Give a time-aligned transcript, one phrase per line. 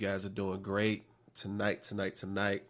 [0.00, 1.04] you guys are doing great.
[1.34, 2.64] Tonight, tonight, tonight,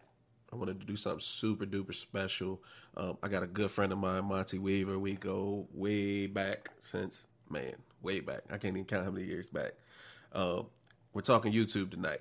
[0.52, 2.62] I wanted to do something super duper special.
[2.96, 4.96] Um, I got a good friend of mine, Monte Weaver.
[4.96, 8.42] We go way back since, man, way back.
[8.48, 9.72] I can't even count how many years back.
[10.32, 10.66] Um,
[11.14, 12.20] we're talking YouTube tonight.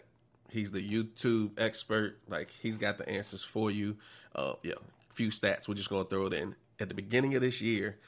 [0.50, 2.18] He's the YouTube expert.
[2.28, 3.98] Like, he's got the answers for you.
[4.34, 5.68] Uh, yeah, a few stats.
[5.68, 6.56] We're just going to throw it in.
[6.80, 8.00] At the beginning of this year,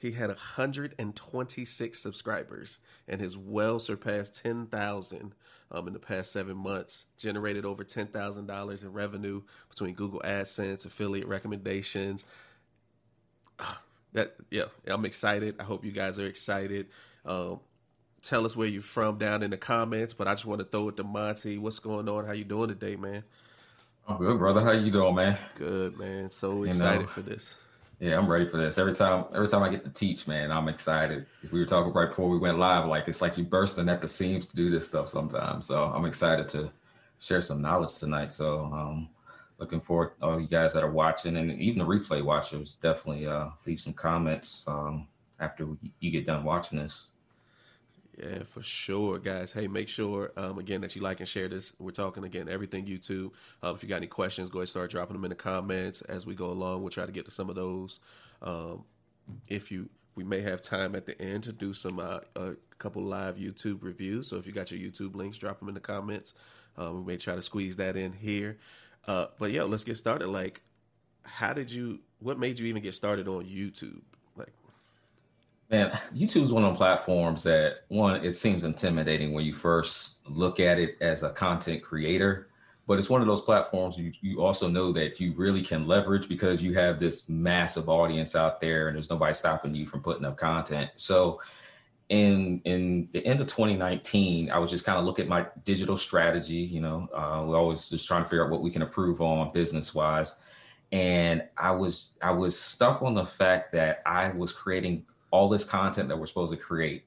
[0.00, 5.34] he had 126 subscribers and has well surpassed 10,000
[5.70, 7.06] um, in the past seven months.
[7.18, 12.24] Generated over $10,000 in revenue between Google AdSense, affiliate recommendations.
[14.12, 15.54] That yeah, I'm excited.
[15.60, 16.88] I hope you guys are excited.
[17.24, 17.60] Um,
[18.22, 20.14] tell us where you're from down in the comments.
[20.14, 21.58] But I just want to throw it to Monte.
[21.58, 22.26] What's going on?
[22.26, 23.22] How you doing today, man?
[24.08, 24.62] I'm good, brother.
[24.62, 25.38] How you doing, man?
[25.54, 26.28] Good, man.
[26.28, 27.54] So excited you know, for this.
[28.00, 28.78] Yeah, I'm ready for this.
[28.78, 31.26] Every time, every time I get to teach, man, I'm excited.
[31.52, 34.08] We were talking right before we went live, like it's like you bursting at the
[34.08, 35.66] seams to do this stuff sometimes.
[35.66, 36.72] So I'm excited to
[37.18, 38.32] share some knowledge tonight.
[38.32, 39.10] So um,
[39.58, 43.48] looking forward, all you guys that are watching, and even the replay watchers, definitely uh,
[43.66, 45.06] leave some comments um,
[45.38, 45.68] after
[46.00, 47.08] you get done watching this.
[48.22, 49.52] Yeah, for sure, guys.
[49.52, 51.72] Hey, make sure um, again that you like and share this.
[51.78, 53.30] We're talking again everything YouTube.
[53.62, 56.02] Um, if you got any questions, go ahead and start dropping them in the comments
[56.02, 56.82] as we go along.
[56.82, 58.00] We'll try to get to some of those.
[58.42, 58.84] Um,
[59.48, 63.02] if you, we may have time at the end to do some uh, a couple
[63.02, 64.28] live YouTube reviews.
[64.28, 66.34] So if you got your YouTube links, drop them in the comments.
[66.76, 68.58] Um, we may try to squeeze that in here.
[69.06, 70.28] Uh, but yeah, let's get started.
[70.28, 70.60] Like,
[71.22, 72.00] how did you?
[72.18, 74.02] What made you even get started on YouTube?
[75.70, 80.16] Man, YouTube is one of the platforms that one, it seems intimidating when you first
[80.26, 82.48] look at it as a content creator,
[82.88, 86.28] but it's one of those platforms you, you also know that you really can leverage
[86.28, 90.24] because you have this massive audience out there and there's nobody stopping you from putting
[90.24, 90.90] up content.
[90.96, 91.40] So
[92.08, 95.96] in in the end of 2019, I was just kind of looking at my digital
[95.96, 99.20] strategy, you know, uh, we always just trying to figure out what we can improve
[99.20, 100.34] on business wise.
[100.90, 105.64] And I was I was stuck on the fact that I was creating all this
[105.64, 107.04] content that we're supposed to create,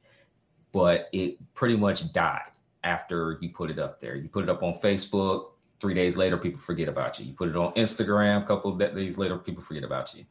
[0.72, 2.52] but it pretty much died
[2.84, 4.16] after you put it up there.
[4.16, 7.26] You put it up on Facebook, three days later, people forget about you.
[7.26, 10.26] You put it on Instagram, a couple of days later, people forget about you.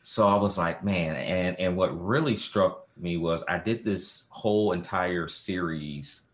[0.00, 4.28] So I was like, man, and and what really struck me was I did this
[4.30, 6.24] whole entire series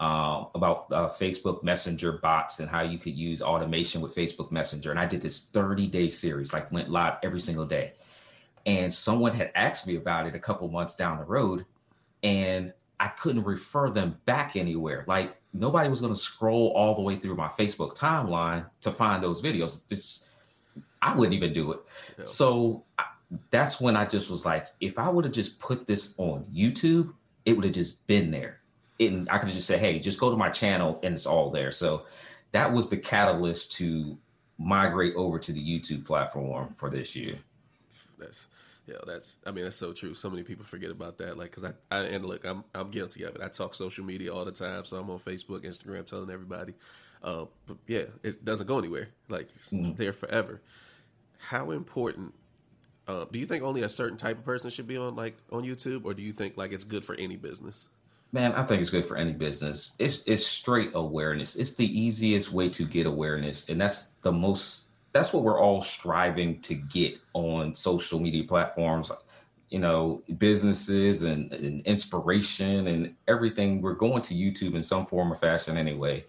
[0.00, 4.90] uh, about uh, Facebook Messenger bots and how you could use automation with Facebook Messenger,
[4.90, 7.92] and I did this 30 day series, like went live every single day
[8.66, 11.64] and someone had asked me about it a couple months down the road
[12.22, 15.04] and i couldn't refer them back anywhere.
[15.08, 19.22] Like nobody was going to scroll all the way through my facebook timeline to find
[19.22, 20.20] those videos.
[21.02, 21.80] I wouldn't even do it.
[22.24, 23.04] So I,
[23.50, 27.14] that's when i just was like if i would have just put this on youtube
[27.44, 28.60] it would have just been there.
[28.98, 31.72] And i could just say hey just go to my channel and it's all there.
[31.72, 32.04] So
[32.52, 34.18] that was the catalyst to
[34.58, 37.38] migrate over to the youtube platform for this year
[38.20, 38.48] that's
[38.86, 40.14] yeah, that's I mean that's so true.
[40.14, 41.38] So many people forget about that.
[41.38, 43.42] Like, cause I, I and look, I'm I'm guilty of it.
[43.42, 46.74] I talk social media all the time, so I'm on Facebook, Instagram, telling everybody.
[47.22, 49.08] Um, but yeah, it doesn't go anywhere.
[49.28, 49.92] Like, it's mm-hmm.
[49.94, 50.62] there forever.
[51.38, 52.34] How important?
[53.06, 55.64] Uh, do you think only a certain type of person should be on like on
[55.64, 57.88] YouTube, or do you think like it's good for any business?
[58.32, 59.90] Man, I think it's good for any business.
[59.98, 61.56] It's it's straight awareness.
[61.56, 65.82] It's the easiest way to get awareness, and that's the most that's what we're all
[65.82, 69.10] striving to get on social media platforms
[69.70, 73.80] you know businesses and, and, inspiration and everything.
[73.80, 76.26] We're going to youtube in some form or fashion anyway.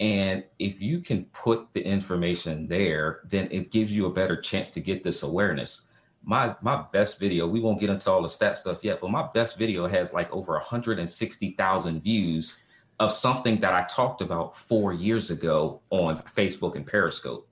[0.00, 4.70] And if you can put the information there then it gives you a better chance
[4.72, 5.82] to get this awareness.
[6.24, 9.28] My my best video we won't get into all the stat stuff yet but my
[9.32, 12.58] best video has like over 160000 views
[13.00, 17.48] of something that i talked about four years ago on facebook and periscope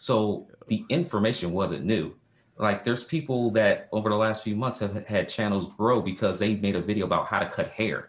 [0.00, 2.14] so the information wasn't new.
[2.56, 6.56] Like there's people that over the last few months have had channels grow because they
[6.56, 8.08] made a video about how to cut hair.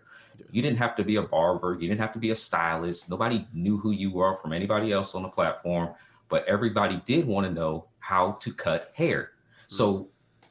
[0.51, 3.09] You didn't have to be a barber, you didn't have to be a stylist.
[3.09, 5.89] Nobody knew who you were from anybody else on the platform,
[6.29, 9.31] but everybody did want to know how to cut hair.
[9.33, 9.75] Mm-hmm.
[9.75, 10.07] So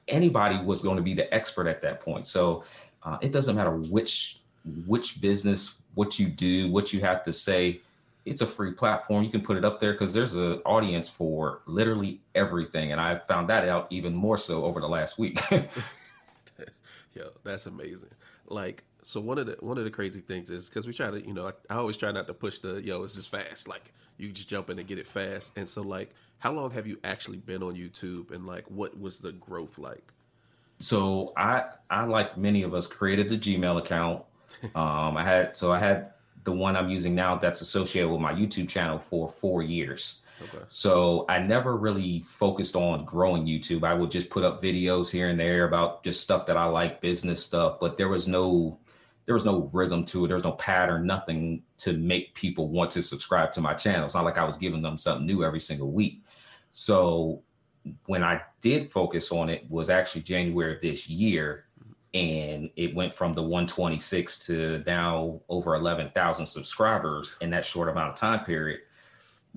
[0.09, 2.27] anybody was going to be the expert at that point.
[2.27, 2.65] So
[3.03, 4.43] uh, it doesn't matter which
[4.87, 7.81] which business, what you do, what you have to say
[8.25, 9.25] it's a free platform.
[9.25, 12.93] You can put it up there because there's an audience for literally everything.
[12.93, 15.41] And I found that out even more so over the last week.
[17.15, 18.11] Yo, that's amazing.
[18.47, 21.27] Like, so one of the one of the crazy things is because we try to,
[21.27, 23.67] you know, I, I, always try not to push the yo, it's just fast.
[23.67, 25.53] Like you just jump in and get it fast.
[25.57, 29.19] And so like, how long have you actually been on YouTube and like what was
[29.19, 30.13] the growth like?
[30.81, 34.25] So I I like many of us created the Gmail account.
[34.75, 36.13] um I had so I had
[36.45, 40.23] the one I'm using now that's associated with my YouTube channel for four years.
[40.43, 40.65] Okay.
[40.69, 43.85] So I never really focused on growing YouTube.
[43.85, 47.01] I would just put up videos here and there about just stuff that I like,
[47.01, 48.79] business stuff, but there was no
[49.27, 50.29] there was no rhythm to it.
[50.29, 54.07] There was no pattern, nothing to make people want to subscribe to my channel.
[54.07, 56.25] It's not like I was giving them something new every single week.
[56.73, 57.43] So
[58.07, 61.67] when I did focus on it was actually January of this year
[62.13, 68.11] and it went from the 126 to now over 11,000 subscribers in that short amount
[68.11, 68.81] of time period.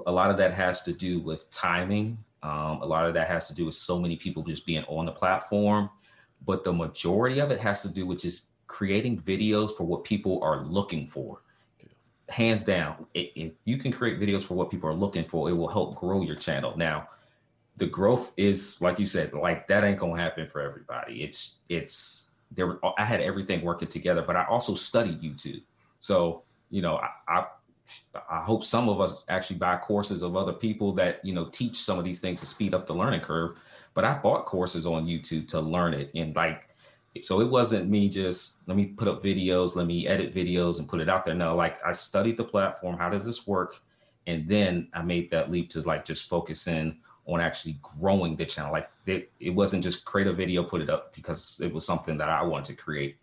[0.06, 2.18] A lot of that has to do with timing.
[2.44, 5.06] Um, a lot of that has to do with so many people just being on
[5.06, 5.90] the platform,
[6.46, 10.44] but the majority of it has to do with just creating videos for what people
[10.44, 11.42] are looking for.
[12.30, 15.68] Hands down, if you can create videos for what people are looking for, it will
[15.68, 16.76] help grow your channel.
[16.78, 17.08] Now,
[17.78, 21.24] the growth is like you said, like that ain't gonna happen for everybody.
[21.24, 25.64] It's it's there I had everything working together, but I also studied YouTube.
[26.00, 27.46] So, you know, I, I,
[28.30, 31.78] I hope some of us actually buy courses of other people that, you know, teach
[31.78, 33.58] some of these things to speed up the learning curve.
[33.94, 36.12] But I bought courses on YouTube to learn it.
[36.16, 36.70] And like,
[37.22, 40.90] so it wasn't me just let me put up videos, let me edit videos and
[40.90, 41.36] put it out there.
[41.36, 42.98] No, like I studied the platform.
[42.98, 43.82] How does this work?
[44.26, 48.46] And then I made that leap to like just focus in on actually growing the
[48.46, 48.72] channel.
[48.72, 52.18] Like it, it wasn't just create a video, put it up because it was something
[52.18, 53.18] that I wanted to create.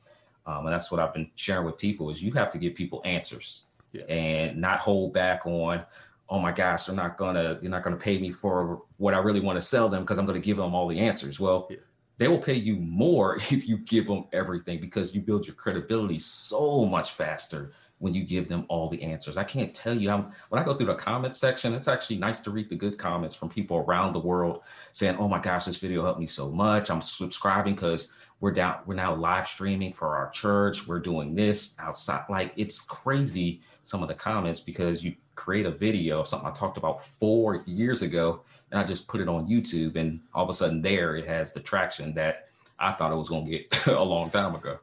[0.47, 3.02] Um, and that's what I've been sharing with people is you have to give people
[3.05, 4.05] answers yeah.
[4.05, 5.82] and not hold back on,
[6.29, 9.41] oh my gosh, they're not gonna, you're not gonna pay me for what I really
[9.41, 11.38] want to sell them because I'm gonna give them all the answers.
[11.38, 11.76] Well, yeah.
[12.17, 16.19] they will pay you more if you give them everything because you build your credibility
[16.19, 19.37] so much faster when you give them all the answers.
[19.37, 20.11] I can't tell you.
[20.11, 22.99] I'm, when I go through the comment section, it's actually nice to read the good
[22.99, 24.62] comments from people around the world
[24.93, 26.91] saying, "Oh my gosh, this video helped me so much.
[26.91, 28.79] I'm subscribing because we're down.
[28.87, 30.87] We're now live streaming for our church.
[30.87, 32.25] We're doing this outside.
[32.29, 33.61] Like it's crazy.
[33.82, 37.62] Some of the comments because you create a video of something I talked about four
[37.67, 41.17] years ago, and I just put it on YouTube, and all of a sudden there
[41.17, 42.49] it has the traction that
[42.79, 44.79] I thought it was going to get a long time ago.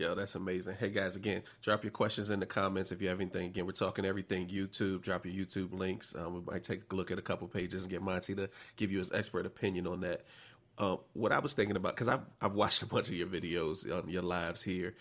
[0.00, 0.74] Yo, that's amazing.
[0.80, 3.48] Hey guys, again, drop your questions in the comments if you have anything.
[3.48, 5.02] Again, we're talking everything YouTube.
[5.02, 6.14] Drop your YouTube links.
[6.14, 8.90] Um, we might take a look at a couple pages and get Monte to give
[8.90, 10.24] you his expert opinion on that.
[10.78, 13.90] Um, what I was thinking about, because I've I've watched a bunch of your videos,
[13.92, 14.94] um, your lives here,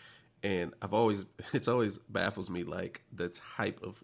[0.43, 1.23] and I've always
[1.53, 4.03] it's always baffles me like the type of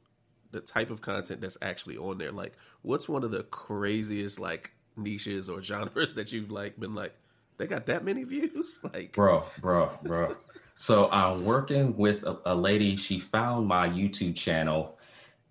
[0.51, 2.31] the type of content that's actually on there.
[2.31, 2.53] Like,
[2.83, 7.13] what's one of the craziest like niches or genres that you've like been like?
[7.57, 10.37] They got that many views, like bro, bro, bro.
[10.75, 12.97] So I'm working with a, a, lady.
[12.97, 14.99] She found my YouTube channel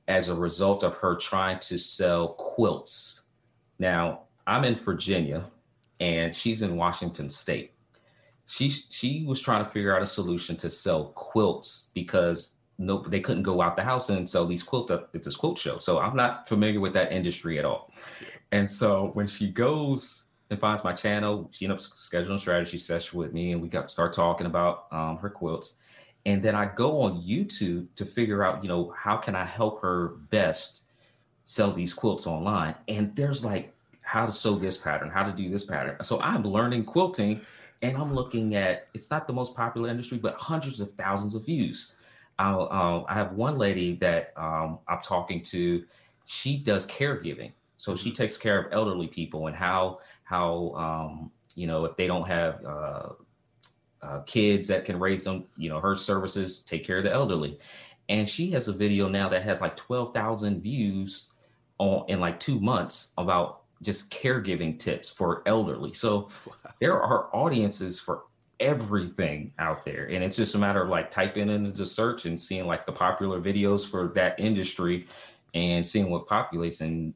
[0.07, 3.23] as a result of her trying to sell quilts.
[3.79, 5.47] Now I'm in Virginia,
[5.99, 7.73] and she's in Washington State.
[8.45, 13.21] She she was trying to figure out a solution to sell quilts because no they
[13.21, 15.79] couldn't go out the house and sell these quilts at this quilt show.
[15.79, 17.91] So I'm not familiar with that industry at all.
[18.53, 21.49] And so when she goes and finds my channel.
[21.53, 25.17] She ends up scheduling strategy session with me, and we got start talking about um,
[25.19, 25.77] her quilts.
[26.27, 29.83] And then I go on YouTube to figure out, you know, how can I help
[29.83, 30.85] her best
[31.45, 32.75] sell these quilts online?
[32.89, 35.97] And there's like how to sew this pattern, how to do this pattern.
[36.03, 37.41] So I'm learning quilting,
[37.83, 41.45] and I'm looking at it's not the most popular industry, but hundreds of thousands of
[41.45, 41.93] views.
[42.39, 45.85] Um, I have one lady that um, I'm talking to.
[46.27, 47.53] She does caregiving,
[47.85, 48.23] so she mm-hmm.
[48.23, 52.65] takes care of elderly people and how how um, you know if they don't have
[52.65, 53.09] uh,
[54.01, 57.59] uh, kids that can raise them, you know, her services take care of the elderly.
[58.09, 61.29] And she has a video now that has like twelve thousand views
[61.77, 65.93] on in like two months about just caregiving tips for elderly.
[65.93, 66.73] So wow.
[66.81, 68.23] there are audiences for
[68.61, 72.41] everything out there and it's just a matter of like typing into the search and
[72.41, 75.07] seeing like the popular videos for that industry
[75.55, 77.13] and seeing what populates and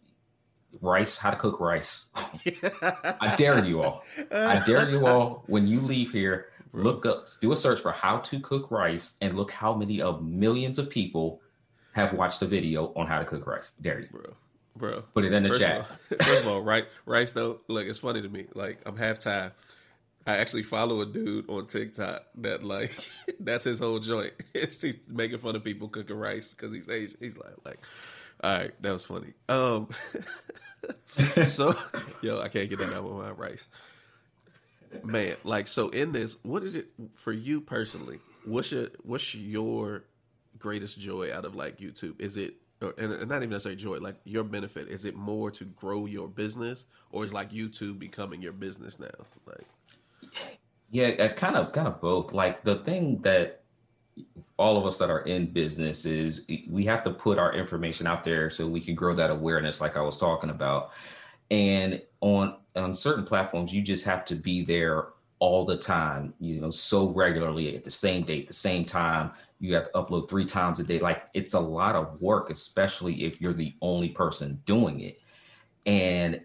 [0.80, 2.06] rice, how to cook rice.
[2.14, 4.04] I dare you all.
[4.30, 8.18] I dare you all when you leave here, look up, do a search for how
[8.18, 11.40] to cook rice and look how many of millions of people
[11.92, 13.72] have watched a video on how to cook rice.
[13.80, 14.08] Dare you.
[14.10, 14.34] Bro.
[14.76, 15.02] Bro.
[15.12, 15.78] Put it in the first chat.
[15.78, 18.46] Of all, first of all, right, rice though, look, it's funny to me.
[18.54, 19.52] Like I'm half time.
[20.26, 22.92] I actually follow a dude on TikTok that like
[23.40, 24.32] that's his whole joint.
[24.52, 27.16] he's making fun of people cooking rice because he's Asian.
[27.18, 27.78] He's like like
[28.42, 29.32] all right, that was funny.
[29.48, 29.88] Um,
[31.44, 31.74] so,
[32.22, 33.68] yo, I can't get that out of my rice.
[35.02, 38.20] Man, like, so in this, what is it for you personally?
[38.44, 40.04] What's your what's your
[40.58, 42.20] greatest joy out of like YouTube?
[42.20, 44.88] Is it and, and not even necessarily joy, like your benefit?
[44.88, 49.08] Is it more to grow your business, or is like YouTube becoming your business now?
[49.46, 49.66] Like,
[50.90, 52.32] yeah, kind of, kind of both.
[52.32, 53.62] Like the thing that
[54.58, 58.24] all of us that are in business is we have to put our information out
[58.24, 60.90] there so we can grow that awareness like i was talking about.
[61.50, 65.08] And on on certain platforms you just have to be there
[65.40, 69.30] all the time you know so regularly at the same date the same time.
[69.60, 70.98] You have to upload three times a day.
[70.98, 75.20] Like it's a lot of work especially if you're the only person doing it.
[75.86, 76.40] And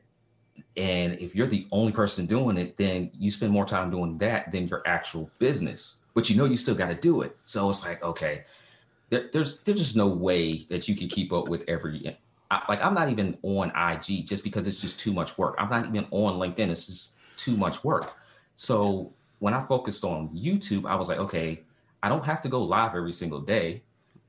[0.78, 4.52] and if you're the only person doing it then you spend more time doing that
[4.52, 7.36] than your actual business but you know you still got to do it.
[7.44, 8.44] So it's like, okay,
[9.10, 12.18] there, there's there's just no way that you can keep up with every.
[12.52, 15.56] I, like I'm not even on IG just because it's just too much work.
[15.58, 16.70] I'm not even on LinkedIn.
[16.70, 18.14] It's just too much work.
[18.56, 21.64] So when I focused on YouTube, I was like, okay,
[22.02, 23.82] I don't have to go live every single day.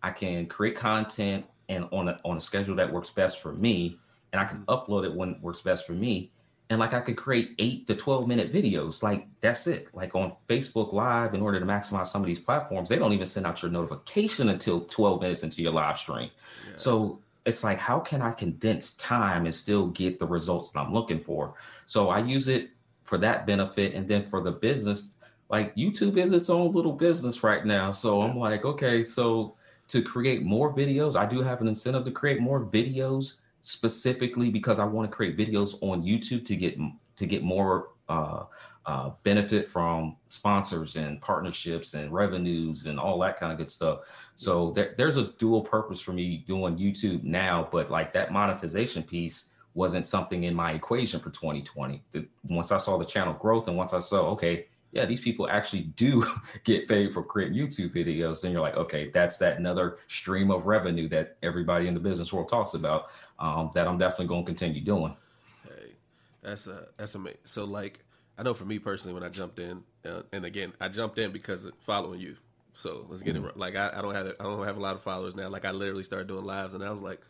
[0.03, 3.99] I can create content and on a on a schedule that works best for me,
[4.33, 6.31] and I can upload it when it works best for me
[6.71, 9.03] and like I could create eight to 12 minute videos.
[9.03, 9.89] Like that's it.
[9.93, 13.27] Like on Facebook Live, in order to maximize some of these platforms, they don't even
[13.27, 16.31] send out your notification until 12 minutes into your live stream.
[16.67, 16.77] Yeah.
[16.77, 20.95] So it's like, how can I condense time and still get the results that I'm
[20.95, 21.55] looking for?
[21.87, 22.71] So I use it
[23.05, 23.95] for that benefit.
[23.95, 25.17] And then for the business,
[25.51, 27.93] like YouTube is its own little business right now.
[27.93, 29.55] So I'm like, okay, so
[29.89, 34.79] to create more videos, I do have an incentive to create more videos specifically because
[34.79, 36.79] I want to create videos on YouTube to get
[37.17, 38.45] to get more uh,
[38.85, 44.01] uh, benefit from sponsors and partnerships and revenues and all that kind of good stuff.
[44.37, 49.03] So there, there's a dual purpose for me doing YouTube now, but like that monetization
[49.03, 52.03] piece wasn't something in my equation for 2020.
[52.13, 55.49] The, once I saw the channel growth and once I saw, okay, yeah, these people
[55.51, 56.25] actually do
[56.65, 60.67] get paid for creating YouTube videos, then you're like, okay, that's that another stream of
[60.67, 63.11] revenue that everybody in the business world talks about.
[63.41, 65.17] Um, that I'm definitely going to continue doing.
[65.65, 65.95] Hey,
[66.43, 67.41] that's a that's amazing.
[67.43, 68.05] So like,
[68.39, 71.33] I know for me personally, when I jumped in, uh, and again, I jumped in
[71.33, 72.37] because of following you.
[72.73, 73.47] So let's get mm-hmm.
[73.47, 75.49] it like I, I don't have I don't have a lot of followers now.
[75.49, 77.21] Like I literally started doing lives, and I was like,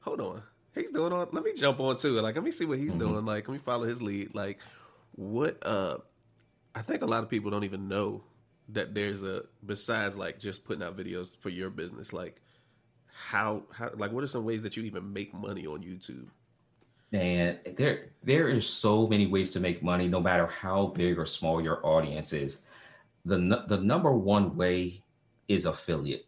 [0.00, 0.42] hold on,
[0.72, 1.28] he's doing on.
[1.32, 2.20] Let me jump on too.
[2.20, 3.12] Like let me see what he's mm-hmm.
[3.12, 3.26] doing.
[3.26, 4.34] Like let me follow his lead.
[4.34, 4.60] Like
[5.16, 5.98] what uh
[6.74, 8.22] I think a lot of people don't even know
[8.70, 12.40] that there's a besides like just putting out videos for your business, like
[13.06, 16.26] how how like what are some ways that you even make money on YouTube?
[17.10, 21.26] Man, there there is so many ways to make money, no matter how big or
[21.26, 22.62] small your audience is.
[23.24, 25.02] the The number one way
[25.48, 26.26] is affiliate.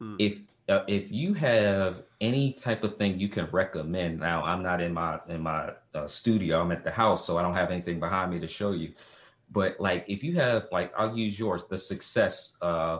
[0.00, 0.16] Hmm.
[0.18, 0.38] If
[0.68, 4.94] uh, if you have any type of thing you can recommend, now I'm not in
[4.94, 8.32] my in my uh, studio, I'm at the house, so I don't have anything behind
[8.32, 8.94] me to show you
[9.50, 12.98] but like if you have like I'll use yours, the success uh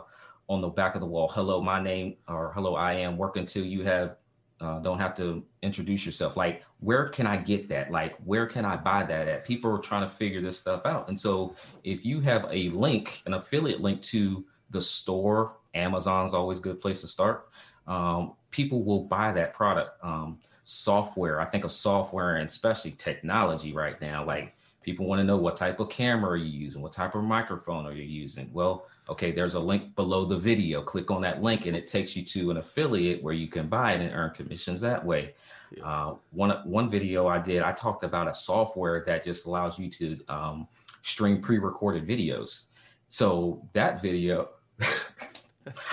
[0.48, 3.64] on the back of the wall, hello, my name or hello, I am working to
[3.64, 4.16] you have
[4.60, 6.36] uh, don't have to introduce yourself.
[6.36, 7.90] Like, where can I get that?
[7.90, 9.44] Like, where can I buy that at?
[9.44, 11.08] People are trying to figure this stuff out.
[11.08, 16.58] And so, if you have a link, an affiliate link to the store, Amazon's always
[16.58, 17.48] a good place to start.
[17.86, 20.02] Um, people will buy that product.
[20.02, 24.24] Um, software, I think of software and especially technology right now.
[24.24, 24.54] Like,
[24.84, 26.82] People want to know what type of camera are you using?
[26.82, 28.50] What type of microphone are you using?
[28.52, 30.82] Well, okay, there's a link below the video.
[30.82, 33.92] Click on that link and it takes you to an affiliate where you can buy
[33.92, 35.34] it and earn commissions that way.
[35.74, 35.84] Yeah.
[35.84, 39.88] Uh, one one video I did, I talked about a software that just allows you
[39.90, 40.68] to um,
[41.00, 42.64] stream pre-recorded videos.
[43.08, 44.50] So that video,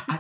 [0.08, 0.20] I,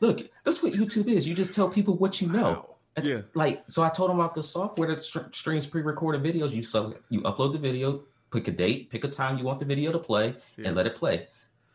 [0.00, 1.28] look, that's what YouTube is.
[1.28, 2.42] You just tell people what you know.
[2.42, 2.75] Wow.
[3.02, 3.22] Yeah.
[3.34, 6.52] Like, so I told him about the software that streams pre-recorded videos.
[6.52, 9.64] You so you upload the video, pick a date, pick a time you want the
[9.64, 10.68] video to play, yeah.
[10.68, 11.28] and let it play.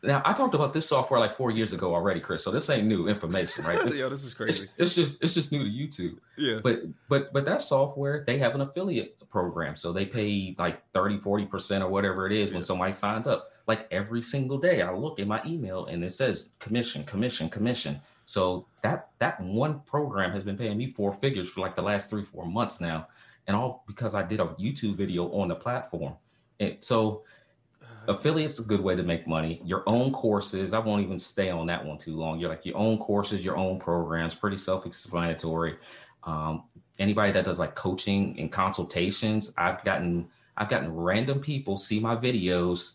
[0.04, 2.44] Now I talked about this software like four years ago already, Chris.
[2.44, 3.86] So this ain't new information, right?
[3.94, 4.64] Yo, this is crazy.
[4.64, 6.18] It's, it's, just it's just new to YouTube.
[6.38, 6.60] Yeah.
[6.64, 9.76] But but but that software, they have an affiliate program.
[9.76, 12.56] So they pay like 30, 40% or whatever it is yeah.
[12.56, 13.52] when somebody signs up.
[13.68, 18.02] Like every single day, I look in my email and it says commission, commission, commission.
[18.24, 22.10] So that that one program has been paying me four figures for like the last
[22.10, 23.08] three four months now,
[23.48, 26.14] and all because I did a YouTube video on the platform.
[26.60, 27.24] And so
[28.08, 29.62] affiliates a good way to make money.
[29.64, 32.40] Your own courses, I won't even stay on that one too long.
[32.40, 35.78] You're like your own courses, your own programs, pretty self-explanatory.
[36.24, 36.64] Um,
[37.00, 42.16] anybody that does like coaching and consultations, I've gotten I've gotten random people see my
[42.16, 42.92] videos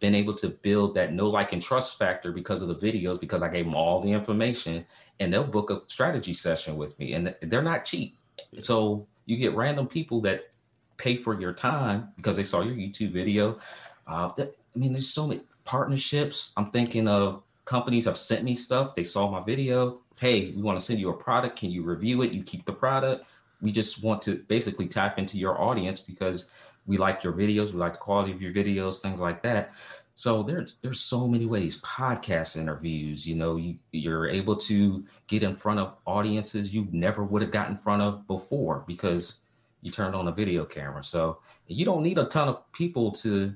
[0.00, 3.42] been able to build that no like and trust factor because of the videos because
[3.42, 4.84] i gave them all the information
[5.20, 8.16] and they'll book a strategy session with me and they're not cheap.
[8.58, 10.50] So you get random people that
[10.96, 13.58] pay for your time because they saw your youtube video.
[14.06, 16.52] Uh, that, i mean there's so many partnerships.
[16.56, 18.94] I'm thinking of companies have sent me stuff.
[18.94, 20.00] They saw my video.
[20.20, 21.58] Hey we want to send you a product.
[21.58, 22.32] Can you review it?
[22.32, 23.26] You keep the product.
[23.60, 26.48] We just want to basically tap into your audience because
[26.86, 29.72] we like your videos we like the quality of your videos things like that
[30.16, 31.80] So there's there's so many ways.
[31.80, 37.24] Podcast interviews, you know, you you're able to get in front of audiences you never
[37.24, 39.38] would have gotten in front of before because
[39.82, 41.02] you turned on a video camera.
[41.02, 43.54] So you don't need a ton of people to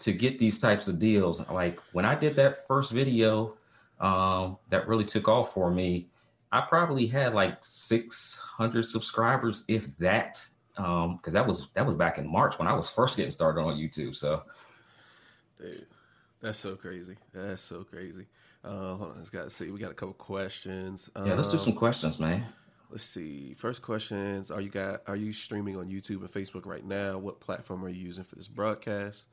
[0.00, 1.46] to get these types of deals.
[1.50, 3.56] Like when I did that first video
[4.00, 6.06] um, that really took off for me,
[6.52, 10.46] I probably had like 600 subscribers, if that,
[10.78, 13.60] because um, that was that was back in March when I was first getting started
[13.60, 14.14] on YouTube.
[14.14, 14.42] So
[15.58, 15.86] Dude,
[16.40, 17.16] that's so crazy.
[17.34, 18.26] That's so crazy.
[18.64, 19.70] Uh, hold on, let's got to see.
[19.70, 21.10] We got a couple questions.
[21.16, 22.46] Yeah, let's do some um, questions, man.
[22.90, 23.54] Let's see.
[23.54, 25.02] First questions: Are you got?
[25.06, 27.18] Are you streaming on YouTube and Facebook right now?
[27.18, 29.26] What platform are you using for this broadcast?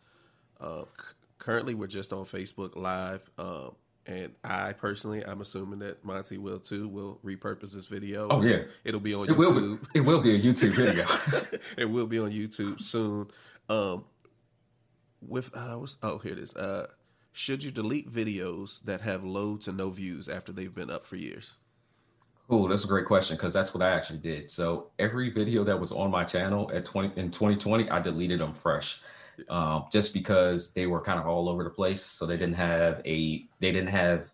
[0.60, 3.76] Uh, c- currently, we're just on Facebook Live, um,
[4.08, 6.88] and I personally, I'm assuming that Monte will too.
[6.88, 8.28] Will repurpose this video.
[8.30, 9.38] Oh yeah, it'll be on it YouTube.
[9.38, 11.08] Will be, it will be a YouTube video.
[11.78, 13.28] it will be on YouTube soon.
[13.68, 14.06] Um,
[15.22, 16.56] with uh, what's, oh here it is.
[16.56, 16.88] Uh,
[17.32, 21.16] should you delete videos that have low to no views after they've been up for
[21.16, 21.56] years?
[22.48, 24.52] Cool, that's a great question because that's what I actually did.
[24.52, 28.54] So every video that was on my channel at 20 in 2020, I deleted them
[28.54, 29.02] fresh.
[29.50, 32.02] Um, just because they were kind of all over the place.
[32.02, 34.32] So they didn't have a they didn't have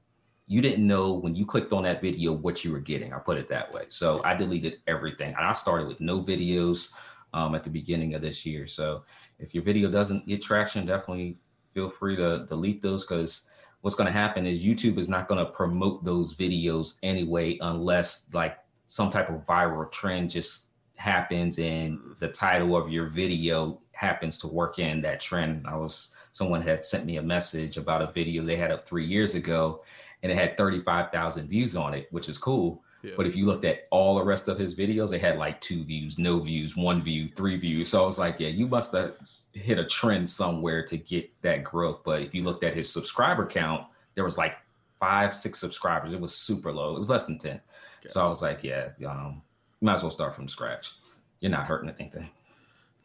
[0.47, 3.13] you didn't know when you clicked on that video what you were getting.
[3.13, 3.85] I put it that way.
[3.87, 5.33] So I deleted everything.
[5.37, 6.89] And I started with no videos
[7.33, 8.67] um, at the beginning of this year.
[8.67, 9.03] So
[9.39, 11.37] if your video doesn't get traction, definitely
[11.73, 13.47] feel free to delete those because
[13.81, 18.25] what's going to happen is YouTube is not going to promote those videos anyway unless
[18.33, 24.39] like some type of viral trend just happens and the title of your video happens
[24.39, 25.67] to work in that trend.
[25.67, 29.05] I was someone had sent me a message about a video they had up 3
[29.05, 29.83] years ago
[30.23, 32.83] and it had 35,000 views on it, which is cool.
[33.03, 33.13] Yeah.
[33.15, 35.83] But if you looked at all the rest of his videos, they had like two
[35.83, 37.89] views, no views, one view, three views.
[37.89, 39.13] So I was like, yeah, you must have
[39.53, 42.01] hit a trend somewhere to get that growth.
[42.03, 44.57] But if you looked at his subscriber count, there was like
[44.99, 46.11] five, six subscribers.
[46.11, 46.95] It was super low.
[46.95, 47.59] It was less than 10.
[48.01, 48.13] Gotcha.
[48.13, 49.41] So I was like, yeah, um,
[49.81, 50.91] might as well start from scratch.
[51.39, 52.29] You're not hurting anything.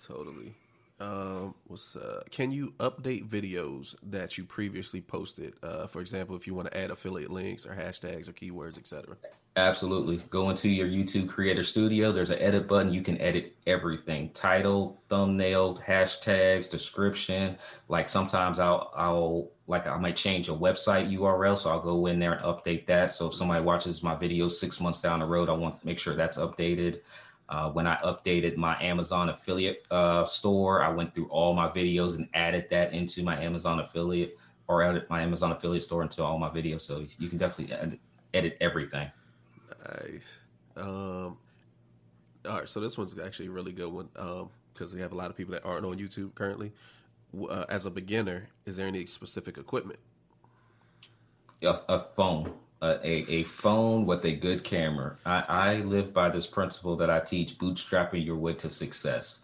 [0.02, 0.54] Totally.
[0.98, 5.52] Um, was uh, can you update videos that you previously posted?
[5.62, 9.16] Uh, for example, if you want to add affiliate links or hashtags or keywords, etc.
[9.56, 10.18] Absolutely.
[10.30, 12.12] Go into your YouTube Creator Studio.
[12.12, 12.94] There's an edit button.
[12.94, 17.58] You can edit everything: title, thumbnail, hashtags, description.
[17.88, 22.18] Like sometimes I'll I'll like I might change a website URL, so I'll go in
[22.18, 23.10] there and update that.
[23.10, 25.98] So if somebody watches my video six months down the road, I want to make
[25.98, 27.00] sure that's updated.
[27.48, 32.16] Uh, when I updated my Amazon affiliate uh, store, I went through all my videos
[32.16, 36.38] and added that into my Amazon affiliate or added my Amazon affiliate store into all
[36.38, 36.80] my videos.
[36.80, 38.00] So you can definitely edit,
[38.34, 39.10] edit everything.
[39.84, 40.38] Nice.
[40.76, 41.36] Um,
[42.48, 45.16] all right, so this one's actually a really good one because um, we have a
[45.16, 46.72] lot of people that aren't on YouTube currently.
[47.48, 49.98] Uh, as a beginner, is there any specific equipment?
[51.60, 55.16] Yes, a phone a, a, phone with a good camera.
[55.24, 59.40] I, I live by this principle that I teach bootstrapping your way to success,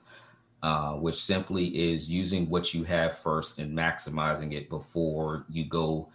[0.63, 6.09] uh, which simply is using what you have first and maximizing it before you go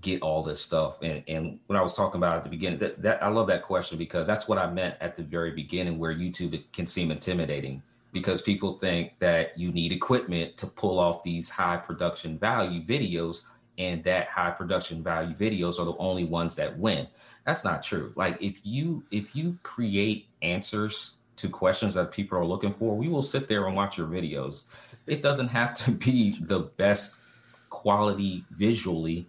[0.00, 0.98] get all this stuff.
[1.02, 3.62] And, and what I was talking about at the beginning, that, that I love that
[3.62, 7.82] question because that's what I meant at the very beginning, where YouTube can seem intimidating
[8.12, 13.42] because people think that you need equipment to pull off these high production value videos
[13.78, 17.06] and that high production value videos are the only ones that win.
[17.46, 18.12] That's not true.
[18.16, 23.08] Like if you if you create answers to questions that people are looking for, we
[23.08, 24.64] will sit there and watch your videos.
[25.06, 27.20] It doesn't have to be the best
[27.70, 29.26] quality visually,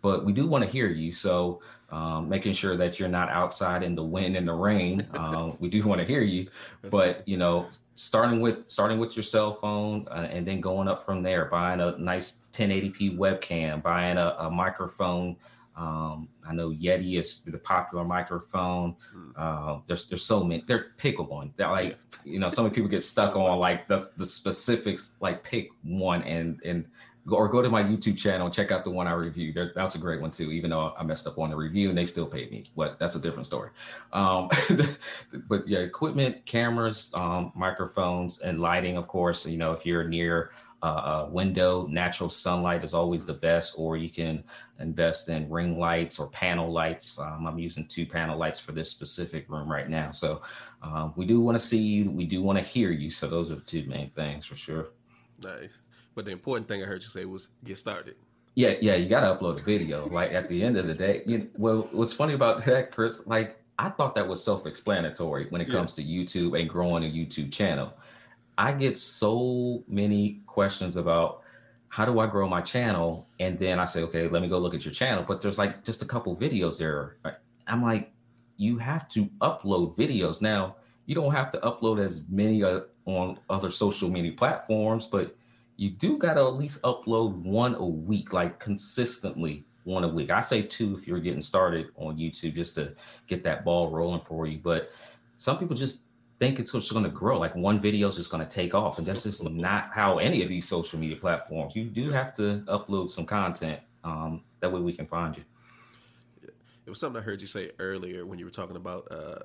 [0.00, 1.12] but we do want to hear you.
[1.12, 5.06] So um, making sure that you're not outside in the wind and the rain.
[5.14, 6.48] Um, we do want to hear you,
[6.90, 11.04] but you know, starting with starting with your cell phone uh, and then going up
[11.04, 15.36] from there, buying a nice 1080p webcam, buying a, a microphone.
[15.76, 18.94] Um, I know Yeti is the popular microphone.
[19.12, 19.30] Hmm.
[19.36, 20.64] Uh, there's there's so many.
[20.66, 21.52] They're pick one.
[21.56, 25.12] That like you know, so many people get stuck on like the the specifics.
[25.20, 26.84] Like pick one and and
[27.30, 29.58] or go to my YouTube channel and check out the one I reviewed.
[29.74, 32.04] That's a great one too, even though I messed up on the review and they
[32.04, 32.64] still paid me.
[32.76, 33.70] But that's a different story.
[34.12, 34.48] Um,
[35.48, 39.46] but yeah, equipment, cameras, um, microphones, and lighting, of course.
[39.46, 43.96] You know, if you're near uh, a window, natural sunlight is always the best, or
[43.96, 44.44] you can
[44.78, 47.18] invest in ring lights or panel lights.
[47.18, 50.12] Um, I'm using two panel lights for this specific room right now.
[50.12, 50.42] So
[50.82, 52.10] um, we do want to see you.
[52.10, 53.10] We do want to hear you.
[53.10, 54.90] So those are the two main things for sure.
[55.42, 55.78] Nice.
[56.18, 58.16] But the important thing I heard you say was get started.
[58.56, 60.08] Yeah, yeah, you got to upload a video.
[60.10, 63.24] like at the end of the day, you well, what's funny about that, Chris?
[63.24, 67.52] Like I thought that was self-explanatory when it comes to YouTube and growing a YouTube
[67.52, 67.92] channel.
[68.58, 71.42] I get so many questions about
[71.86, 73.28] how do I grow my channel?
[73.38, 75.22] And then I say, okay, let me go look at your channel.
[75.22, 77.18] But there's like just a couple videos there.
[77.68, 78.10] I'm like,
[78.56, 80.40] you have to upload videos.
[80.40, 85.36] Now, you don't have to upload as many uh, on other social media platforms, but
[85.78, 90.28] you do got to at least upload one a week, like consistently one a week.
[90.28, 92.92] I say two if you're getting started on YouTube just to
[93.28, 94.58] get that ball rolling for you.
[94.58, 94.90] But
[95.36, 96.00] some people just
[96.40, 97.38] think it's just going to grow.
[97.38, 100.42] Like one video is just going to take off, and that's just not how any
[100.42, 101.76] of these social media platforms.
[101.76, 103.80] You do have to upload some content.
[104.02, 105.44] Um, that way we can find you.
[106.42, 109.40] It was something I heard you say earlier when you were talking about uh,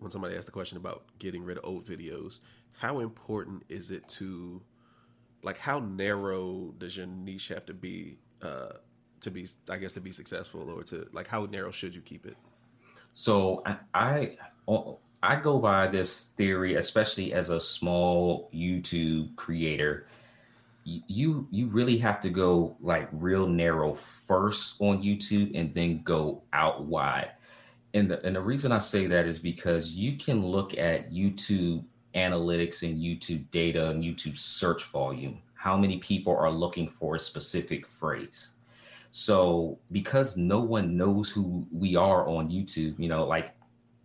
[0.00, 2.40] when somebody asked the question about getting rid of old videos.
[2.72, 4.60] How important is it to,
[5.42, 8.72] like, how narrow does your niche have to be uh,
[9.20, 12.26] to be, I guess, to be successful, or to like, how narrow should you keep
[12.26, 12.36] it?
[13.14, 14.36] So I, I
[15.22, 20.06] I go by this theory, especially as a small YouTube creator.
[20.84, 26.42] You you really have to go like real narrow first on YouTube and then go
[26.52, 27.32] out wide.
[27.94, 31.84] And the and the reason I say that is because you can look at YouTube
[32.14, 37.20] analytics and YouTube data and YouTube search volume, how many people are looking for a
[37.20, 38.52] specific phrase.
[39.10, 43.54] So because no one knows who we are on YouTube, you know, like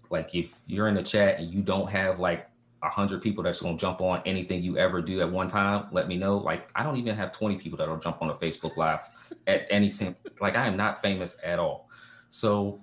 [0.09, 2.47] like if you're in the chat and you don't have like
[2.83, 6.07] a hundred people that's gonna jump on anything you ever do at one time, let
[6.07, 6.37] me know.
[6.37, 9.01] Like I don't even have 20 people that'll jump on a Facebook live
[9.47, 11.89] at any same like I am not famous at all.
[12.29, 12.81] So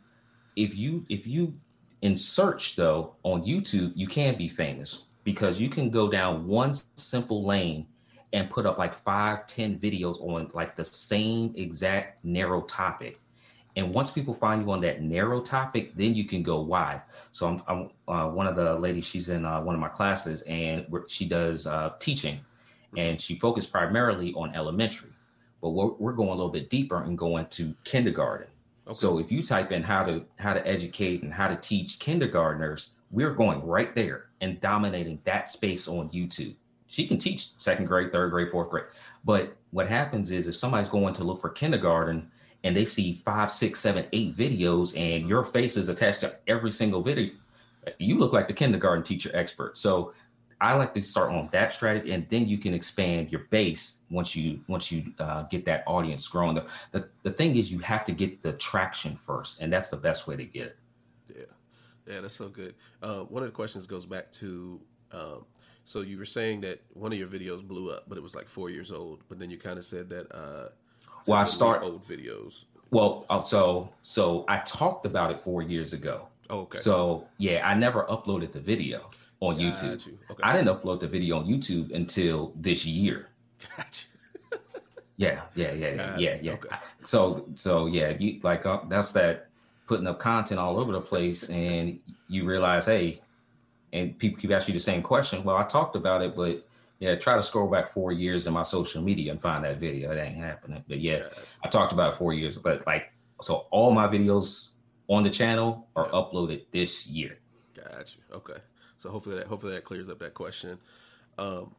[0.57, 1.55] if you if you
[2.03, 6.75] in search though on YouTube, you can be famous because you can go down one
[6.95, 7.87] simple lane
[8.33, 13.21] and put up like five, ten videos on like the same exact narrow topic
[13.77, 17.03] and once people find you on that narrow topic, then you can go wide.
[17.33, 19.05] So I'm, I'm uh, one of the ladies.
[19.05, 22.41] She's in uh, one of my classes, and she does uh, teaching,
[22.97, 25.11] and she focused primarily on elementary.
[25.63, 28.49] But we're, we're going a little bit deeper and going to kindergarten.
[28.87, 28.95] Okay.
[28.95, 32.91] So if you type in how to how to educate and how to teach kindergartners,
[33.11, 36.55] we're going right there and dominating that space on YouTube.
[36.87, 38.87] She can teach second grade, third grade, fourth grade.
[39.25, 42.31] But what happens is if somebody's going to look for kindergarten,
[42.63, 46.71] and they see five, six, seven, eight videos, and your face is attached to every
[46.71, 47.33] single video,
[47.99, 49.79] you look like the kindergarten teacher expert.
[49.79, 50.13] So
[50.61, 54.37] I like to start on that strategy, and then you can expand your base once
[54.37, 56.55] you once you uh, get that audience growing.
[56.55, 59.97] The, the the thing is, you have to get the traction first, and that's the
[59.97, 60.77] best way to get it.
[62.11, 62.75] Yeah, yeah, that's so good.
[63.03, 64.81] Uh, one of the questions goes back to.
[65.13, 65.45] Um,
[65.85, 68.49] so you were saying that one of your videos blew up, but it was like
[68.49, 69.23] four years old.
[69.29, 70.69] But then you kind of said that uh,
[71.27, 72.65] well, I start old videos.
[72.91, 76.27] Well, uh, so so I talked about it four years ago.
[76.49, 76.79] Oh, okay.
[76.79, 79.09] So yeah, I never uploaded the video
[79.41, 80.07] on Got YouTube.
[80.07, 80.19] You.
[80.31, 80.43] Okay.
[80.43, 83.29] I didn't upload the video on YouTube until this year.
[83.77, 84.07] Gotcha.
[85.17, 86.53] yeah, yeah, yeah, Got yeah, yeah.
[86.53, 86.69] Okay.
[87.05, 89.50] So so yeah, you like uh, that's that
[89.91, 91.99] putting up content all over the place, and
[92.29, 93.21] you realize, hey,
[93.93, 95.43] and people keep asking you the same question.
[95.43, 96.65] Well, I talked about it, but
[97.01, 100.13] yeah, try to scroll back four years in my social media and find that video.
[100.13, 100.85] It ain't happening.
[100.87, 101.25] But yeah,
[101.65, 104.69] I talked about four years, but like, so all my videos
[105.09, 106.13] on the channel are yeah.
[106.13, 107.39] uploaded this year.
[107.75, 108.19] Gotcha.
[108.33, 108.61] Okay.
[108.97, 110.79] So hopefully that hopefully that clears up that question.
[111.37, 111.75] Um,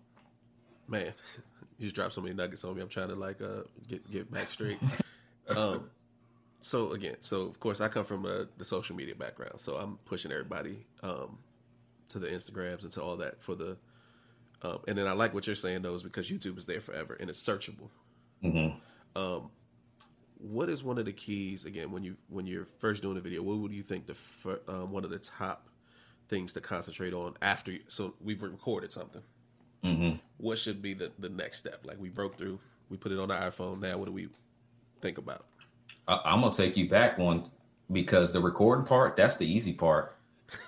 [0.89, 1.13] man,
[1.77, 2.81] you just dropped so many nuggets on me.
[2.81, 4.79] I'm trying to like uh get get back straight.
[5.47, 5.89] um,
[6.61, 9.97] so again, so of course I come from uh, the social media background, so I'm
[10.05, 11.37] pushing everybody um
[12.09, 13.77] to the Instagrams and to all that for the
[14.63, 17.17] um, and then I like what you're saying though, is because YouTube is there forever
[17.19, 17.89] and it's searchable.
[18.43, 19.19] Mm-hmm.
[19.19, 19.49] Um,
[20.37, 23.41] what is one of the keys again when you when you're first doing a video?
[23.41, 25.67] What would you think the um, one of the top
[26.29, 27.73] things to concentrate on after?
[27.87, 29.21] So we've recorded something.
[29.83, 30.17] Mm-hmm.
[30.37, 31.81] What should be the the next step?
[31.83, 33.79] Like we broke through, we put it on our iPhone.
[33.79, 34.29] Now, what do we
[35.01, 35.45] think about?
[36.07, 37.49] I'm gonna take you back one
[37.91, 40.15] because the recording part that's the easy part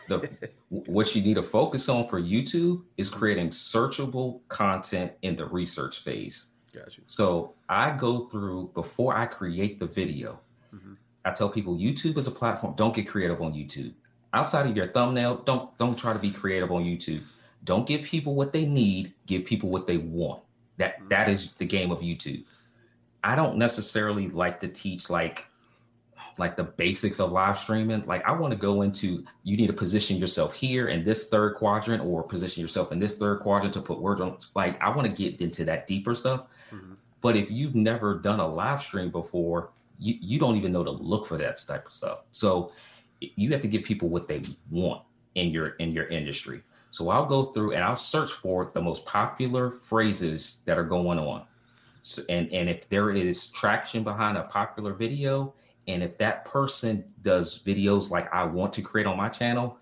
[0.08, 0.30] the
[0.70, 6.00] what you need to focus on for YouTube is creating searchable content in the research
[6.02, 6.48] phase.
[6.74, 7.02] Gotcha.
[7.06, 10.40] So I go through before I create the video.
[10.74, 10.94] Mm-hmm.
[11.26, 12.74] I tell people YouTube is a platform.
[12.76, 13.94] Don't get creative on YouTube.
[14.34, 17.22] Outside of your thumbnail, don't don't try to be creative on YouTube.
[17.64, 19.14] Don't give people what they need.
[19.28, 20.42] Give people what they want.
[20.78, 21.10] That mm-hmm.
[21.10, 22.44] that is the game of YouTube.
[23.24, 25.48] I don't necessarily like to teach like
[26.38, 28.06] like the basics of live streaming.
[28.06, 31.56] Like I want to go into you need to position yourself here in this third
[31.56, 34.38] quadrant or position yourself in this third quadrant to put words on.
[34.56, 36.46] Like I want to get into that deeper stuff.
[36.72, 36.94] Mm-hmm.
[37.22, 40.92] But if you've never done a live stream before, you, you don't even know to
[40.92, 42.20] look for that type of stuff.
[42.32, 42.72] So
[43.20, 45.04] you have to give people what they want
[45.36, 46.64] in your in your industry.
[46.92, 51.18] So I'll go through and I'll search for the most popular phrases that are going
[51.18, 51.46] on.
[52.04, 55.54] So, and and if there is traction behind a popular video,
[55.88, 59.78] and if that person does videos like I want to create on my channel,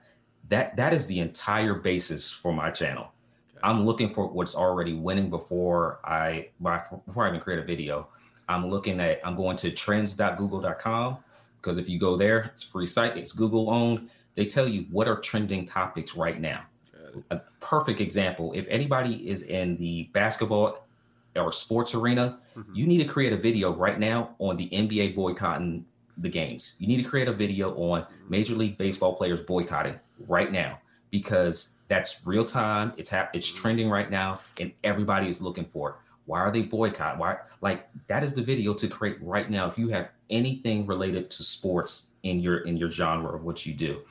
[0.48, 3.12] that that is the entire basis for my channel.
[3.64, 8.08] I'm looking for what's already winning before I before I even create a video.
[8.48, 11.18] I'm looking at I'm going to trends.google.com
[11.60, 14.12] because if you go there, it's free site, it's Google owned.
[14.36, 16.66] They tell you what are trending topics right now.
[17.32, 20.88] A perfect example, if anybody is in the basketball
[21.36, 22.74] or sports arena, mm-hmm.
[22.74, 25.86] you need to create a video right now on the NBA boycotting
[26.18, 26.74] the games.
[26.78, 31.76] You need to create a video on Major League Baseball players boycotting right now because
[31.88, 32.94] that's real time.
[32.98, 35.96] It's hap- it's trending right now, and everybody is looking for it.
[36.26, 37.18] Why are they boycott?
[37.18, 41.30] Why like that is the video to create right now if you have anything related
[41.32, 44.02] to sports in your in your genre of what you do.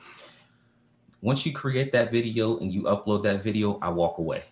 [1.21, 4.43] Once you create that video and you upload that video, I walk away.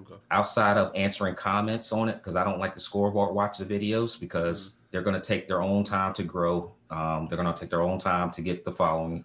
[0.00, 0.14] Okay.
[0.30, 4.18] Outside of answering comments on it, because I don't like the scoreboard watch the videos
[4.18, 4.78] because mm-hmm.
[4.90, 6.72] they're going to take their own time to grow.
[6.90, 9.24] Um, they're going to take their own time to get the following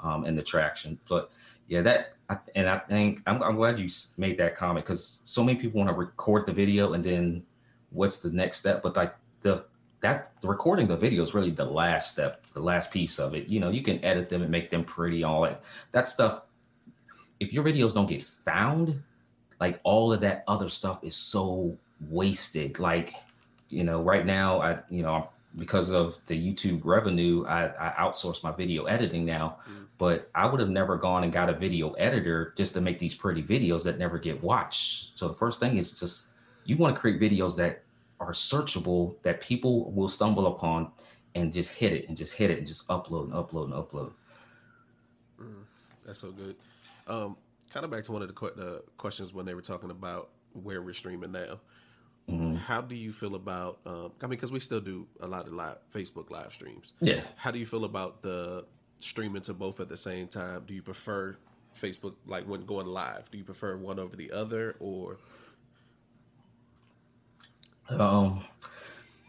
[0.00, 0.98] um, and the traction.
[1.08, 1.30] But
[1.68, 2.16] yeah, that
[2.54, 5.90] and I think I'm, I'm glad you made that comment because so many people want
[5.90, 7.42] to record the video and then
[7.90, 8.82] what's the next step?
[8.82, 9.64] But like the
[10.00, 13.48] that the recording the video is really the last step, the last piece of it.
[13.48, 16.42] You know, you can edit them and make them pretty, all that that stuff.
[17.38, 19.02] If your videos don't get found,
[19.60, 21.76] like all of that other stuff is so
[22.08, 22.78] wasted.
[22.78, 23.14] Like,
[23.68, 28.42] you know, right now I, you know, because of the YouTube revenue, I, I outsource
[28.42, 29.58] my video editing now.
[29.68, 29.86] Mm.
[29.98, 33.14] But I would have never gone and got a video editor just to make these
[33.14, 35.12] pretty videos that never get watched.
[35.14, 36.28] So the first thing is just
[36.64, 37.82] you want to create videos that
[38.18, 40.90] are searchable that people will stumble upon
[41.34, 44.12] and just hit it and just hit it and just upload and upload and upload.
[45.40, 45.64] Mm,
[46.06, 46.56] that's so good.
[47.06, 47.36] Um,
[47.72, 50.30] kind of back to one of the, qu- the questions when they were talking about
[50.52, 51.60] where we're streaming now.
[52.28, 52.56] Mm-hmm.
[52.56, 53.78] How do you feel about?
[53.86, 56.92] Um, I mean, because we still do a lot of live Facebook live streams.
[57.00, 57.22] Yeah.
[57.36, 58.66] How do you feel about the
[59.00, 60.62] streaming to both at the same time?
[60.66, 61.36] Do you prefer
[61.74, 63.30] Facebook like when going live?
[63.30, 65.18] Do you prefer one over the other, or?
[67.88, 68.44] Um,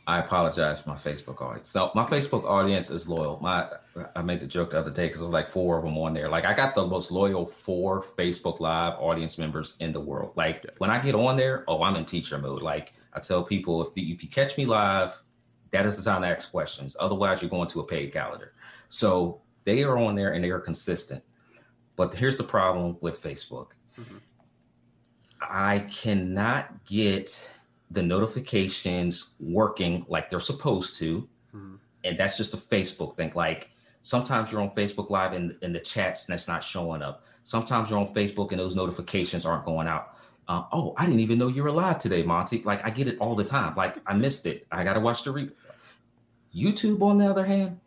[0.08, 1.70] I apologize for my Facebook audience.
[1.70, 3.40] So my Facebook audience is loyal.
[3.42, 3.70] My
[4.16, 6.28] I made the joke the other day because there's like four of them on there.
[6.28, 10.34] Like I got the most loyal four Facebook Live audience members in the world.
[10.36, 12.64] Like when I get on there, oh, I'm in teacher mode.
[12.64, 15.22] Like I tell people, if the, if you catch me live,
[15.72, 16.98] that is the time to ask questions.
[17.00, 18.54] Otherwise, you're going to a paid calendar.
[18.90, 21.24] So they are on there and they are consistent.
[21.96, 23.72] But here's the problem with Facebook.
[24.00, 24.18] Mm-hmm.
[25.42, 27.52] I cannot get
[27.92, 31.28] the notifications working like they're supposed to.
[31.56, 31.76] Mm-hmm.
[32.04, 33.32] And that's just a Facebook thing.
[33.36, 33.70] Like
[34.02, 37.26] sometimes you're on Facebook Live and, and the chats and that's not showing up.
[37.44, 40.16] Sometimes you're on Facebook and those notifications aren't going out.
[40.48, 42.64] Uh, oh, I didn't even know you were live today, Monte.
[42.64, 43.76] Like I get it all the time.
[43.76, 44.66] Like I missed it.
[44.72, 45.52] I got to watch the replay.
[46.54, 47.80] YouTube, on the other hand,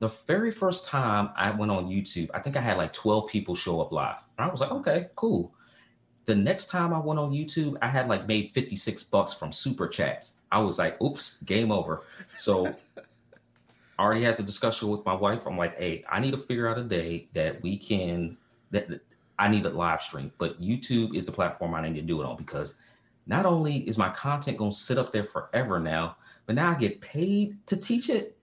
[0.00, 3.54] the very first time I went on YouTube, I think I had like 12 people
[3.54, 4.22] show up live.
[4.36, 5.54] And I was like, okay, cool.
[6.24, 9.88] The next time I went on YouTube, I had like made 56 bucks from super
[9.88, 10.34] chats.
[10.52, 12.02] I was like, oops, game over.
[12.36, 12.74] So
[13.98, 15.46] I already had the discussion with my wife.
[15.46, 18.36] I'm like, hey, I need to figure out a day that we can
[18.70, 19.00] that, that
[19.38, 20.32] I need a live stream.
[20.38, 22.76] But YouTube is the platform I need to do it on because
[23.26, 27.00] not only is my content gonna sit up there forever now, but now I get
[27.00, 28.36] paid to teach it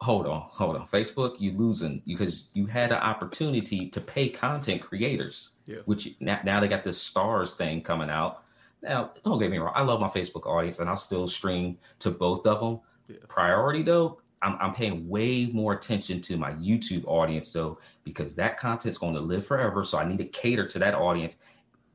[0.00, 0.86] hold on, hold on.
[0.88, 5.78] Facebook, you losing because you had an opportunity to pay content creators, yeah.
[5.86, 8.42] which now, now they got this stars thing coming out.
[8.82, 12.10] Now, don't get me wrong, I love my Facebook audience and I'll still stream to
[12.10, 12.80] both of them.
[13.08, 13.16] Yeah.
[13.28, 18.58] Priority though, I'm, I'm paying way more attention to my YouTube audience though, because that
[18.58, 19.84] content's going to live forever.
[19.84, 21.38] So I need to cater to that audience.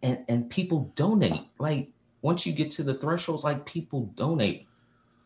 [0.01, 1.45] And and people donate.
[1.59, 1.89] Like
[2.21, 4.65] once you get to the thresholds, like people donate.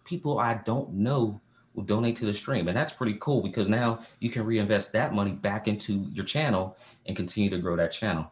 [0.04, 1.40] People I don't know
[1.74, 2.68] will donate to the stream.
[2.68, 6.78] And that's pretty cool because now you can reinvest that money back into your channel
[7.06, 8.32] and continue to grow that channel.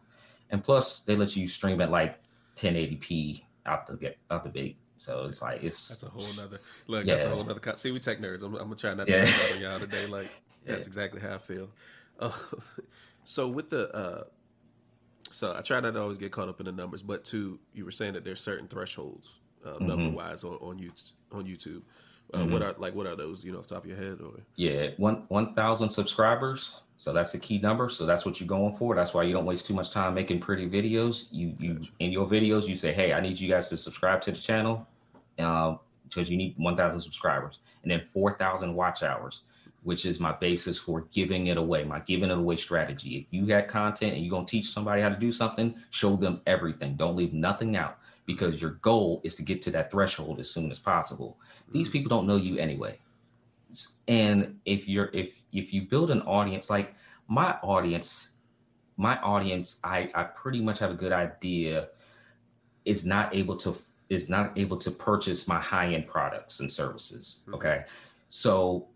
[0.50, 2.18] And plus, they let you stream at like
[2.56, 4.76] 1080p out the get out the gate.
[4.96, 7.04] So it's like it's that's a whole nother look.
[7.04, 7.14] Yeah.
[7.14, 7.60] That's a whole nother.
[7.76, 8.42] See, we tech nerds.
[8.42, 9.54] I'm, I'm gonna try not to yeah.
[9.54, 10.06] on y'all today.
[10.06, 10.28] Like
[10.66, 10.88] that's yeah.
[10.88, 11.70] exactly how I feel.
[12.20, 12.30] Uh,
[13.24, 14.24] so with the uh,
[15.30, 17.84] so I try not to always get caught up in the numbers, but to you
[17.84, 19.86] were saying that there's certain thresholds uh, mm-hmm.
[19.86, 21.12] number wise on on YouTube.
[21.32, 21.82] On YouTube.
[22.32, 22.52] Uh, mm-hmm.
[22.52, 23.44] What are like what are those?
[23.44, 26.80] You know, off top of your head or yeah, one one thousand subscribers.
[26.96, 27.88] So that's the key number.
[27.88, 28.94] So that's what you're going for.
[28.94, 31.26] That's why you don't waste too much time making pretty videos.
[31.30, 31.90] You you gotcha.
[31.98, 34.86] in your videos you say, hey, I need you guys to subscribe to the channel,
[35.38, 39.42] uh, because you need one thousand subscribers, and then four thousand watch hours,
[39.82, 41.84] which is my basis for giving it away.
[41.84, 43.18] My giving it away strategy.
[43.18, 46.40] If you got content and you're gonna teach somebody how to do something, show them
[46.46, 46.96] everything.
[46.96, 50.70] Don't leave nothing out because your goal is to get to that threshold as soon
[50.70, 51.38] as possible.
[51.70, 52.98] These people don't know you anyway.
[54.08, 56.94] And if you're if if you build an audience like
[57.28, 58.30] my audience,
[58.96, 61.88] my audience, I I pretty much have a good idea
[62.84, 63.74] is not able to
[64.08, 67.40] is not able to purchase my high-end products and services.
[67.46, 67.54] Mhm.
[67.54, 67.84] Okay.
[68.28, 68.88] So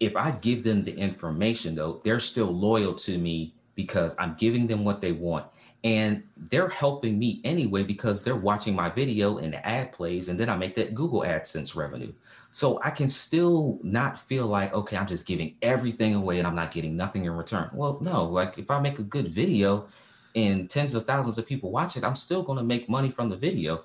[0.00, 4.66] if I give them the information though, they're still loyal to me because I'm giving
[4.66, 5.46] them what they want.
[5.84, 10.40] And they're helping me anyway because they're watching my video and the ad plays, and
[10.40, 12.12] then I make that Google AdSense revenue.
[12.50, 16.54] So I can still not feel like, okay, I'm just giving everything away and I'm
[16.54, 17.68] not getting nothing in return.
[17.74, 19.88] Well, no, like if I make a good video
[20.34, 23.28] and tens of thousands of people watch it, I'm still going to make money from
[23.28, 23.84] the video.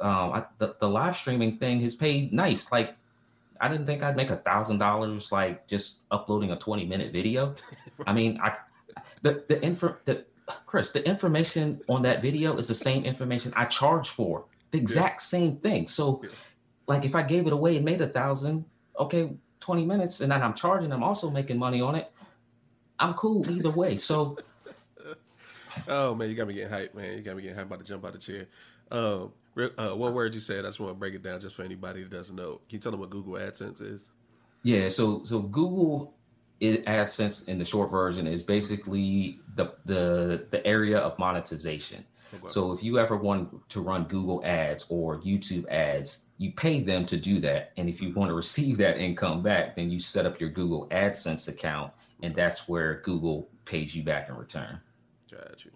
[0.00, 2.72] Um, I, the, the live streaming thing has paid nice.
[2.72, 2.96] Like
[3.60, 7.54] I didn't think I'd make a thousand dollars like just uploading a 20 minute video.
[8.06, 8.56] I mean, I
[9.22, 10.24] the the info the
[10.66, 14.44] Chris, the information on that video is the same information I charge for.
[14.70, 15.86] The exact same thing.
[15.86, 16.30] So Yeah.
[16.86, 18.64] like if I gave it away and made a thousand,
[18.98, 22.12] okay, 20 minutes, and then I'm charging, I'm also making money on it.
[22.98, 23.96] I'm cool either way.
[23.96, 24.36] So
[25.88, 27.16] Oh man, you got me getting hyped, man.
[27.16, 28.46] You got me getting hyped about to jump out the chair.
[28.90, 29.32] Um,
[29.78, 30.64] uh, what word you said?
[30.64, 32.60] I just want to break it down just for anybody that doesn't know.
[32.68, 34.12] Can you tell them what Google AdSense is?
[34.62, 36.14] Yeah, so so Google
[36.62, 42.04] i- AdSense in the short version is basically the the the area of monetization.
[42.32, 42.48] Okay.
[42.48, 47.04] So if you ever want to run Google ads or YouTube ads, you pay them
[47.06, 47.72] to do that.
[47.76, 50.86] And if you want to receive that income back, then you set up your Google
[50.90, 51.92] AdSense account
[52.22, 54.80] and that's where Google pays you back in return.
[55.30, 55.70] Got you.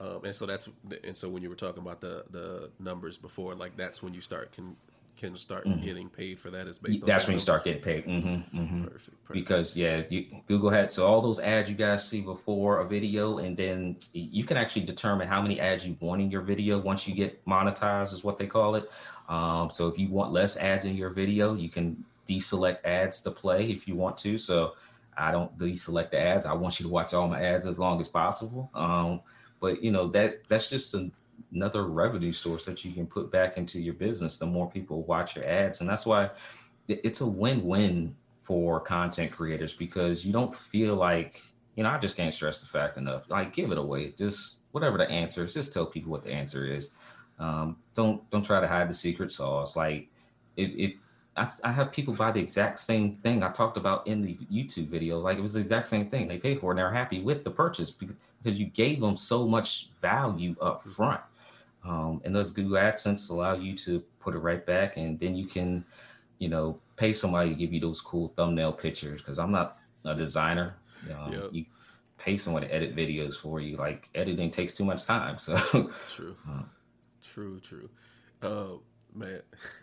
[0.00, 0.68] Um, and so that's
[1.04, 4.20] and so when you were talking about the the numbers before, like that's when you
[4.20, 4.76] start can
[5.22, 5.82] can start Mhm.
[5.82, 6.66] getting paid for that.
[6.66, 8.04] Is based on That's when you start getting paid.
[8.06, 8.84] mm-hmm, mm-hmm.
[8.84, 9.32] Perfect, perfect.
[9.32, 13.38] because yeah you, google had so all those ads you guys see before a video
[13.38, 17.06] and then you can actually determine how many ads you want in your video once
[17.06, 18.90] you get monetized is what they call it
[19.28, 21.86] um, so if you want less ads in your video you can
[22.28, 24.72] deselect ads to play if you want to so
[25.16, 28.00] i don't deselect the ads i want you to watch all my ads as long
[28.00, 29.20] as possible um,
[29.60, 31.12] but you know that that's just an,
[31.52, 35.36] another revenue source that you can put back into your business the more people watch
[35.36, 35.80] your ads.
[35.80, 36.30] And that's why
[36.88, 41.40] it's a win-win for content creators because you don't feel like
[41.76, 44.12] you know i just can't stress the fact enough like give it away.
[44.18, 46.90] Just whatever the answer is just tell people what the answer is.
[47.38, 49.76] Um, don't don't try to hide the secret sauce.
[49.76, 50.08] Like
[50.56, 50.94] if, if
[51.36, 54.88] I, I have people buy the exact same thing i talked about in the youtube
[54.90, 56.28] videos like it was the exact same thing.
[56.28, 59.88] They paid for and they're happy with the purchase because you gave them so much
[60.02, 61.20] value up front
[61.84, 65.46] um, and those google adsense allow you to put it right back and then you
[65.46, 65.84] can
[66.42, 70.12] you know, pay somebody to give you those cool thumbnail pictures because I'm not a
[70.12, 70.74] designer.
[71.08, 71.50] Um, Yep.
[71.52, 71.64] You
[72.18, 73.76] pay someone to edit videos for you.
[73.76, 75.36] Like editing takes too much time.
[75.38, 75.54] So
[76.08, 76.36] True.
[76.50, 76.62] Uh.
[77.22, 77.88] True, true.
[78.42, 78.78] Uh,
[79.14, 79.40] man,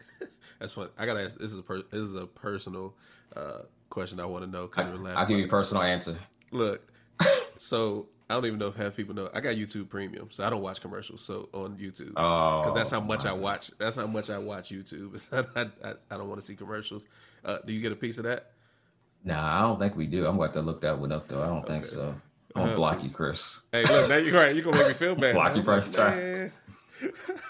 [0.59, 0.89] that's fun.
[0.97, 1.39] I gotta ask.
[1.39, 2.93] This is a per- this is a personal
[3.37, 3.59] uh,
[3.89, 4.81] question I want to know I.
[5.13, 6.19] I'll give you a personal answer.
[6.51, 6.91] Look,
[7.57, 9.29] so I don't even know if half people know.
[9.33, 11.21] I got YouTube Premium, so I don't watch commercials.
[11.21, 13.71] So on YouTube, Oh, because that's how much I watch.
[13.79, 15.31] That's how much I watch YouTube.
[15.31, 17.05] Not, I, I, I don't want to see commercials.
[17.43, 18.51] Uh, do you get a piece of that?
[19.23, 20.27] Nah, I don't think we do.
[20.27, 21.41] I'm going to look that one up though.
[21.41, 22.13] I don't think so.
[22.55, 23.59] I'm gonna Uh, block so- you, Chris.
[23.71, 24.53] Hey, look, now you're right.
[24.55, 25.33] You're gonna make me feel bad.
[25.35, 26.51] Block you first time.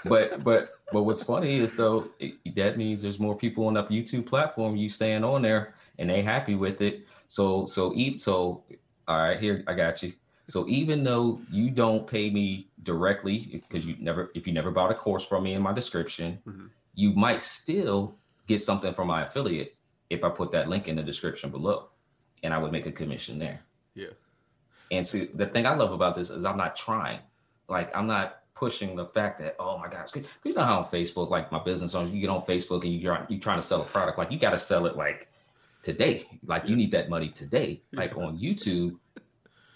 [0.05, 3.89] But but but what's funny is though it, that means there's more people on that
[3.89, 4.75] YouTube platform.
[4.75, 7.05] You staying on there and they happy with it.
[7.27, 8.63] So so eat so
[9.07, 10.13] all right here I got you.
[10.49, 13.38] So even though you don't pay me directly
[13.69, 16.69] because you never if you never bought a course from me in my description, Mhm.
[16.95, 18.15] you might still
[18.47, 19.75] get something from my affiliate
[20.09, 21.89] if I put that link in the description below,
[22.41, 23.62] and I would make a commission there.
[23.93, 24.07] Yeah.
[24.91, 27.19] And so the thing I love about this is I'm not trying.
[27.67, 30.09] Like I'm not pushing the fact that oh my gosh,
[30.43, 33.25] you know how on Facebook, like my business owners, you get on Facebook and you're
[33.29, 35.27] you trying to sell a product, like you got to sell it like
[35.83, 36.25] today.
[36.45, 37.81] Like you need that money today.
[37.93, 38.23] Like Yeah.
[38.25, 38.97] on YouTube,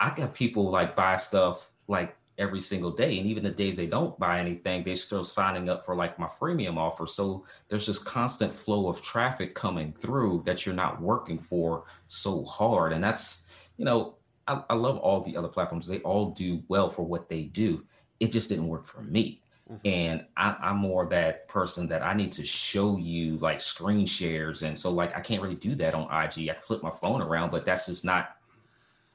[0.03, 3.87] I got people like buy stuff like every single day, and even the days they
[3.87, 7.07] don't buy anything, they're still signing up for like my freemium offer.
[7.07, 12.43] So there's this constant flow of traffic coming through that you're not working for so
[12.43, 13.45] hard, and that's
[13.77, 14.15] you know
[14.45, 15.87] I, I love all the other platforms.
[15.87, 17.85] They all do well for what they do.
[18.19, 19.39] It just didn't work for me.
[19.71, 19.79] Mhm.
[19.85, 24.63] And I, I'm more that person that I need to show you like screen shares.
[24.63, 26.49] And so like I can't really do that on IG.
[26.49, 28.35] I can flip my phone around, but that's just not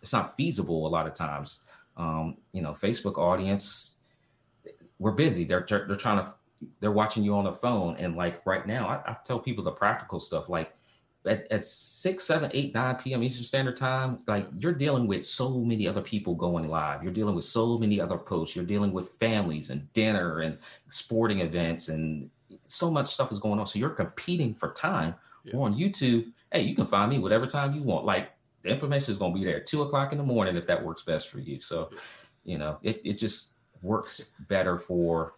[0.02, 1.60] it's not feasible a lot of times.
[1.96, 3.96] Um, you know, Facebook audience,
[4.98, 5.44] we're busy.
[5.44, 6.32] They're they're trying to
[6.80, 7.96] they're watching you on the phone.
[7.98, 10.72] And like right now, I, I tell people the practical stuff like
[11.26, 15.58] at, at 6 7 8 9 p.m eastern standard time like you're dealing with so
[15.58, 19.10] many other people going live you're dealing with so many other posts you're dealing with
[19.18, 22.30] families and dinner and sporting events and
[22.66, 25.56] so much stuff is going on so you're competing for time yeah.
[25.56, 28.30] on youtube hey you can find me whatever time you want like
[28.62, 31.02] the information is going to be there two o'clock in the morning if that works
[31.02, 31.90] best for you so
[32.44, 35.34] you know it, it just works better for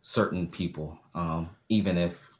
[0.00, 2.32] certain people um, even if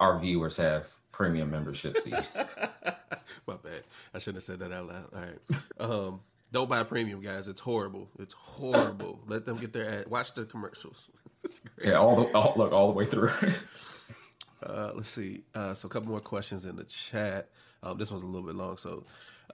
[0.00, 2.36] our viewers have premium membership fees.
[3.46, 3.84] My bad.
[4.12, 5.06] I shouldn't have said that out loud.
[5.14, 5.38] All right.
[5.78, 6.20] Um,
[6.50, 7.46] don't buy premium, guys.
[7.46, 8.08] It's horrible.
[8.18, 9.20] It's horrible.
[9.28, 10.08] Let them get their ad.
[10.08, 11.08] Watch the commercials.
[11.84, 13.30] yeah, all the all, look all the way through.
[14.66, 15.42] uh, let's see.
[15.54, 17.48] Uh, so a couple more questions in the chat.
[17.82, 19.04] Um, this one's a little bit long, so.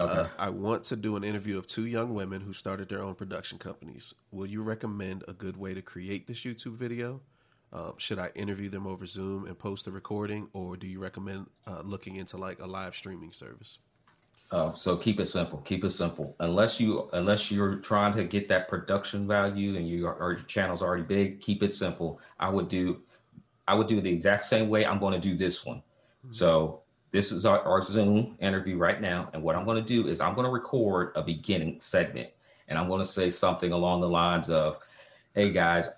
[0.00, 0.28] Uh.
[0.38, 3.58] I want to do an interview of two young women who started their own production
[3.58, 4.14] companies.
[4.30, 7.20] Will you recommend a good way to create this YouTube video?
[7.72, 11.46] Um, should I interview them over Zoom and post the recording, or do you recommend
[11.66, 13.78] uh, looking into like a live streaming service?
[14.50, 15.58] Uh, so keep it simple.
[15.58, 16.34] Keep it simple.
[16.40, 20.42] Unless you unless you're trying to get that production value and you are, or your
[20.44, 22.18] channel's already big, keep it simple.
[22.40, 23.02] I would do
[23.66, 25.78] I would do the exact same way I'm going to do this one.
[25.78, 26.32] Mm-hmm.
[26.32, 26.80] So
[27.10, 30.20] this is our, our Zoom interview right now, and what I'm going to do is
[30.20, 32.30] I'm going to record a beginning segment,
[32.68, 34.78] and I'm going to say something along the lines of,
[35.34, 35.88] "Hey guys,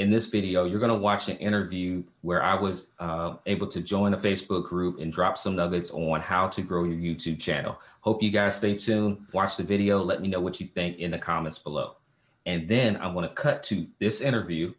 [0.00, 3.82] in this video, you're going to watch an interview where I was uh, able to
[3.82, 7.78] join a Facebook group and drop some nuggets on how to grow your YouTube channel.
[8.00, 11.10] Hope you guys stay tuned, watch the video, let me know what you think in
[11.10, 11.96] the comments below.
[12.46, 14.72] And then I'm going to cut to this interview.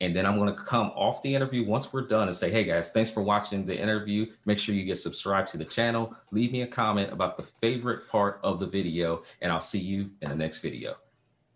[0.00, 2.64] And then I'm going to come off the interview once we're done and say, hey
[2.64, 4.26] guys, thanks for watching the interview.
[4.46, 6.14] Make sure you get subscribed to the channel.
[6.30, 10.10] Leave me a comment about the favorite part of the video, and I'll see you
[10.22, 10.96] in the next video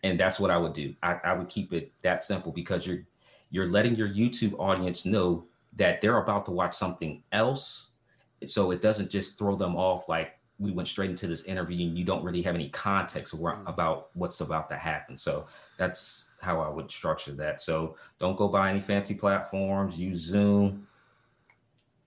[0.05, 0.95] and that's what I would do.
[1.03, 3.03] I, I would keep it that simple because you're
[3.51, 7.93] you're letting your YouTube audience know that they're about to watch something else,
[8.47, 11.99] so it doesn't just throw them off like we went straight into this interview and
[11.99, 13.69] you don't really have any context mm.
[13.69, 15.19] about what's about to happen.
[15.19, 15.47] So
[15.79, 17.61] that's how I would structure that.
[17.61, 19.99] So don't go buy any fancy platforms.
[19.99, 20.87] Use Zoom.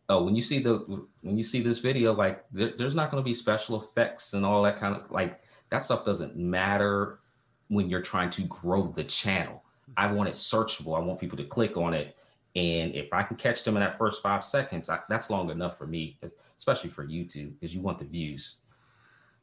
[0.10, 3.22] Oh, when you see the when you see this video, like there, there's not going
[3.22, 7.20] to be special effects and all that kind of like that stuff doesn't matter
[7.68, 9.64] when you're trying to grow the channel.
[9.98, 10.98] I want it searchable.
[10.98, 12.16] I want people to click on it.
[12.56, 15.78] And if I can catch them in that first five seconds, I, that's long enough
[15.78, 16.18] for me,
[16.58, 18.58] especially for YouTube, because you want the views.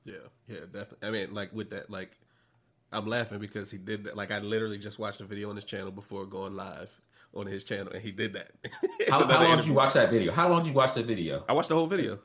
[0.05, 0.15] Yeah,
[0.49, 1.09] yeah, definitely.
[1.09, 2.19] I mean, like with that, like
[2.93, 4.17] I'm laughing because he did that.
[4.17, 6.95] Like I literally just watched a video on his channel before going live
[7.35, 8.53] on his channel, and he did that.
[9.09, 10.33] how, how long did you watch that video?
[10.33, 11.45] How long did you watch that video?
[11.49, 12.19] I watched the whole video.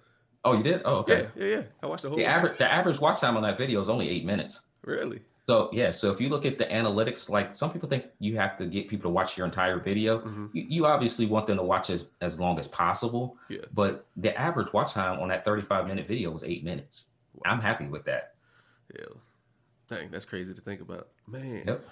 [0.45, 0.81] Oh, you did?
[0.85, 1.27] Oh, okay.
[1.35, 1.61] Yeah, yeah, yeah.
[1.83, 2.17] I watched the whole.
[2.17, 4.61] The average the average watch time on that video is only eight minutes.
[4.83, 5.21] Really?
[5.50, 8.56] So yeah, so if you look at the analytics, like some people think you have
[8.60, 10.20] to get people to watch your entire video.
[10.20, 10.45] Mm-hmm.
[10.54, 13.36] You, you, obviously want them to watch as, as long as possible.
[13.50, 13.66] Yeah.
[13.74, 17.06] But the average watch time on that 35 minute video was eight minutes.
[17.34, 17.54] Wow.
[17.54, 18.36] I'm happy with that.
[18.95, 19.06] Yeah.
[19.89, 21.08] Dang, that's crazy to think about.
[21.26, 21.64] Man.
[21.66, 21.84] Yep.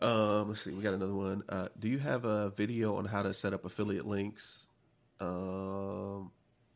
[0.00, 1.42] Um, let's see, we got another one.
[1.48, 4.68] Uh, do you have a video on how to set up affiliate links?
[5.18, 6.30] Um,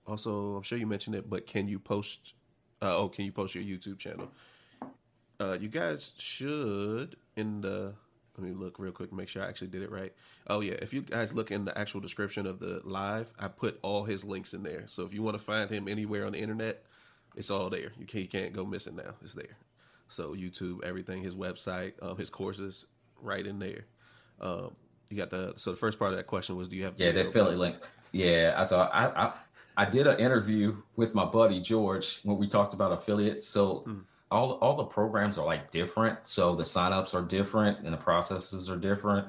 [0.05, 2.35] also, I'm sure you mentioned it, but can you post?
[2.83, 4.33] Uh, oh, can you post your YouTube channel?
[5.41, 7.95] Uh, you guys should in the
[8.37, 10.13] let me look real quick make sure I actually did it right.
[10.47, 13.79] Oh yeah, if you guys look in the actual description of the live, I put
[13.83, 14.85] all his links in there.
[14.87, 16.85] So if you want to find him anywhere on the internet,
[17.35, 17.93] it's all there.
[17.99, 19.15] You can't, you can't go missing now.
[19.23, 19.57] It's there.
[20.09, 22.87] So YouTube, everything, his website, um, his courses,
[23.21, 23.87] right in there.
[24.41, 24.71] Um,
[25.11, 27.11] you got the so the first part of that question was, do you have yeah
[27.11, 27.81] the affiliate links?
[28.13, 29.33] Yeah, I saw I, I
[29.77, 33.45] I did an interview with my buddy George when we talked about affiliates.
[33.45, 33.85] So.
[33.87, 37.99] Mm all all the programs are like different so the signups are different and the
[37.99, 39.27] processes are different.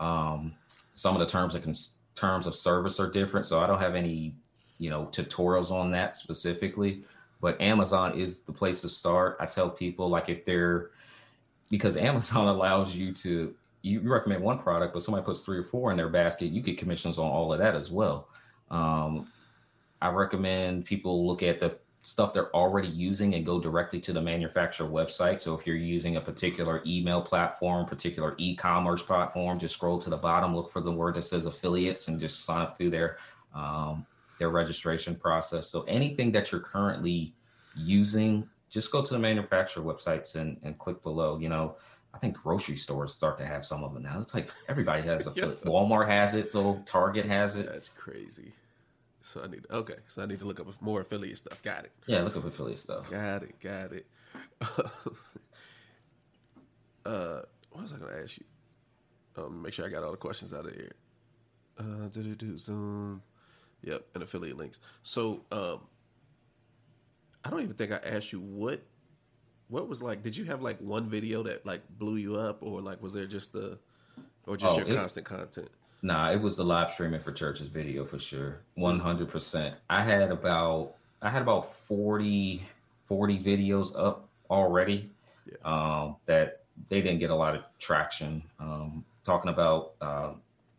[0.00, 0.54] Um,
[0.94, 3.94] some of the terms and cons- terms of service are different so i don't have
[3.94, 4.34] any
[4.78, 7.04] you know tutorials on that specifically
[7.40, 9.36] but amazon is the place to start.
[9.40, 10.90] I tell people like if they're
[11.70, 15.90] because amazon allows you to you recommend one product but somebody puts three or four
[15.90, 18.28] in their basket you get commissions on all of that as well.
[18.70, 19.28] Um,
[20.00, 24.20] i recommend people look at the stuff they're already using and go directly to the
[24.20, 25.40] manufacturer website.
[25.40, 30.16] So if you're using a particular email platform, particular e-commerce platform, just scroll to the
[30.16, 33.16] bottom, look for the word that says affiliates, and just sign up through their
[33.54, 34.04] um,
[34.38, 35.66] their registration process.
[35.68, 37.32] So anything that you're currently
[37.74, 41.38] using, just go to the manufacturer websites and, and click below.
[41.38, 41.76] You know,
[42.12, 44.20] I think grocery stores start to have some of them now.
[44.20, 45.30] It's like everybody has a
[45.64, 47.66] Walmart has it, so Target has it.
[47.66, 48.52] That's crazy.
[49.26, 49.96] So I need okay.
[50.06, 51.62] So I need to look up more affiliate stuff.
[51.62, 51.92] Got it.
[52.06, 53.10] Yeah, look up affiliate stuff.
[53.10, 53.58] Got it.
[53.58, 54.06] Got it.
[57.06, 58.44] uh, what was I going to ask you?
[59.42, 60.92] Um, make sure I got all the questions out of here.
[61.78, 63.22] Uh, do do do Zoom.
[63.82, 64.78] Yep, and affiliate links.
[65.02, 65.80] So, um,
[67.44, 68.82] I don't even think I asked you what
[69.68, 70.22] what was like.
[70.22, 73.26] Did you have like one video that like blew you up, or like was there
[73.26, 73.78] just the
[74.46, 75.70] or just oh, your it, constant content?
[76.04, 79.74] Nah, it was the live streaming for churches video for sure, one hundred percent.
[79.88, 82.62] I had about I had about 40,
[83.08, 85.08] 40 videos up already
[85.46, 85.56] yeah.
[85.64, 88.42] um, that they didn't get a lot of traction.
[88.60, 90.32] Um, talking about uh,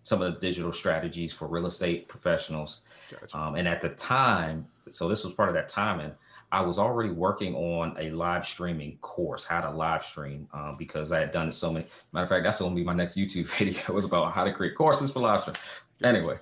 [0.03, 2.81] some of the digital strategies for real estate professionals.
[3.09, 3.35] Gotcha.
[3.35, 6.11] Um, and at the time, so this was part of that timing,
[6.55, 11.11] I was already working on a live streaming course, how to live stream, um, because
[11.11, 11.85] I had done it so many.
[12.13, 14.53] Matter of fact, that's to be my next YouTube video It was about how to
[14.53, 15.55] create courses for live stream.
[16.01, 16.39] Anyway,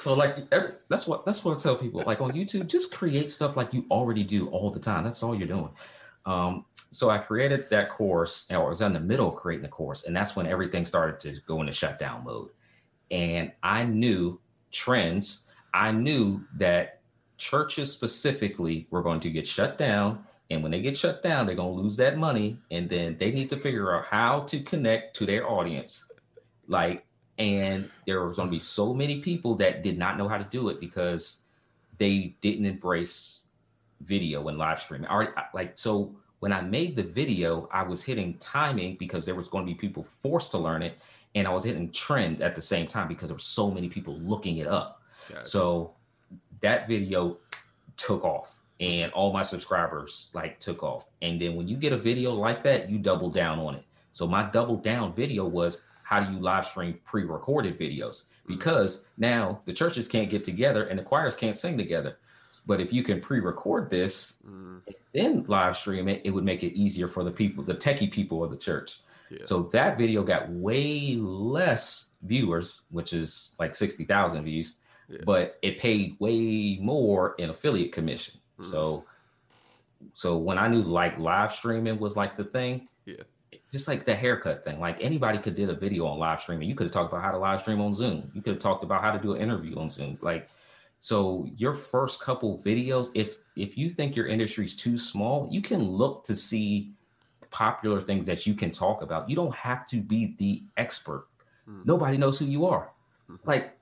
[0.00, 2.02] so like every, that's what that's what I tell people.
[2.04, 5.04] Like on YouTube, just create stuff like you already do all the time.
[5.04, 5.70] That's all you're doing.
[6.26, 9.68] Um, so I created that course, or I was in the middle of creating the
[9.68, 12.48] course, and that's when everything started to go into shutdown mode.
[13.12, 14.40] And I knew
[14.72, 15.44] trends.
[15.72, 17.01] I knew that
[17.42, 20.24] churches specifically were going to get shut down.
[20.50, 22.56] And when they get shut down, they're going to lose that money.
[22.70, 26.08] And then they need to figure out how to connect to their audience.
[26.68, 27.04] Like,
[27.38, 30.44] and there was going to be so many people that did not know how to
[30.44, 31.38] do it because
[31.98, 33.40] they didn't embrace
[34.02, 35.08] video and live streaming.
[35.08, 39.48] Already, like, so when I made the video, I was hitting timing because there was
[39.48, 40.98] going to be people forced to learn it
[41.34, 44.18] and I was hitting trend at the same time because there were so many people
[44.18, 45.02] looking it up.
[45.28, 45.44] Gotcha.
[45.44, 45.94] So
[46.62, 47.38] that video
[47.96, 51.06] took off and all my subscribers like took off.
[51.20, 53.84] And then when you get a video like that, you double down on it.
[54.12, 58.24] So my double down video was how do you live stream pre-recorded videos?
[58.46, 62.18] Because now the churches can't get together and the choirs can't sing together.
[62.66, 64.80] But if you can pre-record this mm.
[65.12, 68.42] then live stream it, it would make it easier for the people, the techie people
[68.44, 69.00] of the church.
[69.44, 74.76] So that video got way less viewers, which is like 60,000 views,
[75.12, 75.18] yeah.
[75.24, 78.34] but it paid way more in affiliate commission.
[78.60, 78.70] Mm-hmm.
[78.70, 79.04] So
[80.14, 83.22] so when I knew like live streaming was like the thing, yeah.
[83.70, 86.68] Just like the haircut thing, like anybody could did a video on live streaming.
[86.68, 88.30] You could have talked about how to live stream on Zoom.
[88.34, 90.18] You could have talked about how to do an interview on Zoom.
[90.20, 90.48] Like,
[91.00, 95.82] so your first couple videos, if if you think your industry's too small, you can
[95.82, 96.92] look to see
[97.50, 99.28] popular things that you can talk about.
[99.28, 101.26] You don't have to be the expert.
[101.68, 101.86] Mm.
[101.86, 102.90] Nobody knows who you are.
[103.30, 103.48] Mm-hmm.
[103.48, 103.78] Like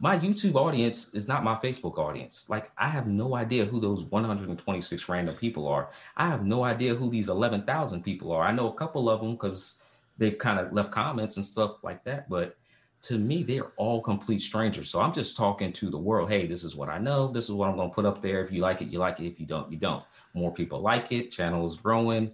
[0.00, 2.48] my YouTube audience is not my Facebook audience.
[2.48, 5.90] Like I have no idea who those 126 random people are.
[6.16, 8.42] I have no idea who these 11,000 people are.
[8.42, 9.76] I know a couple of them because
[10.18, 12.56] they've kind of left comments and stuff like that, but
[13.02, 14.90] to me, they're all complete strangers.
[14.90, 16.28] So I'm just talking to the world.
[16.28, 17.28] Hey, this is what I know.
[17.28, 18.42] This is what I'm going to put up there.
[18.42, 19.26] If you like it, you like it.
[19.26, 20.02] If you don't, you don't
[20.34, 21.30] more people like it.
[21.30, 22.32] Channel is growing.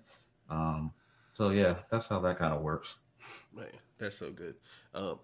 [0.51, 0.93] Um,
[1.35, 2.97] so yeah, that's how that kind of works.
[3.55, 3.67] Man,
[3.99, 4.55] that's so good.
[4.95, 5.19] Um,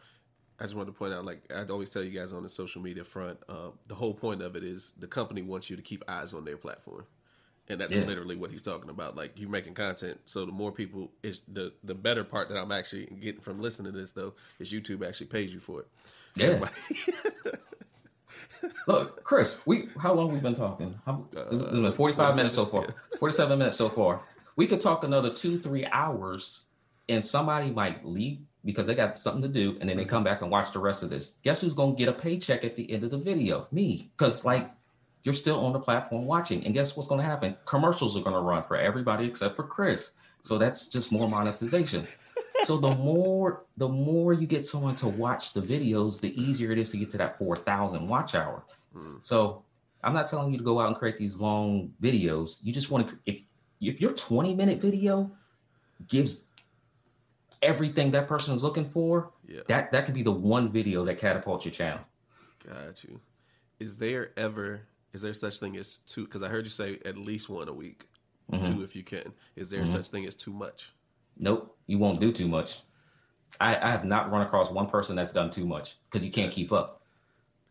[0.61, 2.83] I just wanted to point out, like I always tell you guys on the social
[2.83, 6.03] media front, um, the whole point of it is the company wants you to keep
[6.09, 7.07] eyes on their platform,
[7.69, 8.05] and that's yeah.
[8.05, 9.15] literally what he's talking about.
[9.15, 12.73] Like you're making content, so the more people is the the better part that I'm
[12.73, 15.89] actually getting from listening to this though is YouTube actually pays you for it.
[16.35, 16.69] Yeah.
[18.87, 20.99] Look, Chris, we how long we been talking?
[21.07, 22.87] How, uh, 45 minutes so far.
[23.19, 24.23] 47 minutes so far.
[24.57, 26.65] We could talk another two, three hours,
[27.09, 30.43] and somebody might leave because they got something to do, and then they come back
[30.43, 31.35] and watch the rest of this.
[31.43, 33.67] Guess who's gonna get a paycheck at the end of the video?
[33.71, 34.11] Me.
[34.17, 34.71] Because like
[35.25, 36.65] you're still on the platform watching.
[36.65, 37.57] And guess what's gonna happen?
[37.67, 40.13] Commercials are gonna run for everybody except for Chris.
[40.43, 42.07] So that's just more monetization
[42.65, 46.79] so the more the more you get someone to watch the videos, the easier it
[46.79, 48.65] is to get to that 4,000 watch hour.
[48.97, 49.19] Mm.
[49.23, 49.63] So
[50.03, 52.59] I'm not telling you to go out and create these long videos.
[52.63, 53.41] You just want to if
[53.81, 55.31] if your 20 minute video
[56.09, 56.45] gives
[57.63, 59.61] everything that person is looking for, yeah.
[59.69, 62.01] that that could be the one video that catapults your channel.
[62.67, 63.21] Got you.
[63.79, 64.83] Is there ever
[65.13, 66.25] is there such thing as two?
[66.25, 68.09] Because I heard you say at least one a week,
[68.53, 68.75] mm-hmm.
[68.75, 69.33] two if you can.
[69.57, 69.93] Is there mm-hmm.
[69.93, 70.93] such thing as too much?
[71.39, 72.81] Nope, you won't do too much.
[73.61, 76.53] I, I have not run across one person that's done too much because you can't
[76.53, 77.03] keep up.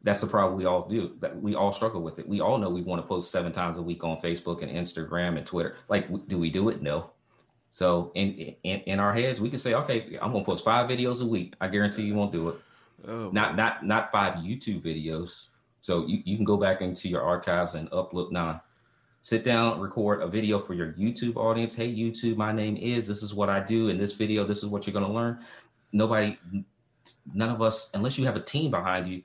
[0.03, 1.15] That's the problem we all do.
[1.19, 2.27] That we all struggle with it.
[2.27, 5.37] We all know we want to post seven times a week on Facebook and Instagram
[5.37, 5.75] and Twitter.
[5.89, 6.81] Like, do we do it?
[6.81, 7.11] No.
[7.71, 11.21] So in in, in our heads, we can say, okay, I'm gonna post five videos
[11.21, 11.55] a week.
[11.61, 12.55] I guarantee you won't do it.
[13.07, 15.47] Oh, not not not five YouTube videos.
[15.81, 18.31] So you, you can go back into your archives and upload.
[18.31, 18.59] Nah,
[19.21, 21.75] sit down, record a video for your YouTube audience.
[21.75, 23.89] Hey, YouTube, my name is, this is what I do.
[23.89, 25.39] In this video, this is what you're going to learn.
[25.93, 26.37] Nobody,
[27.33, 29.23] none of us, unless you have a team behind you,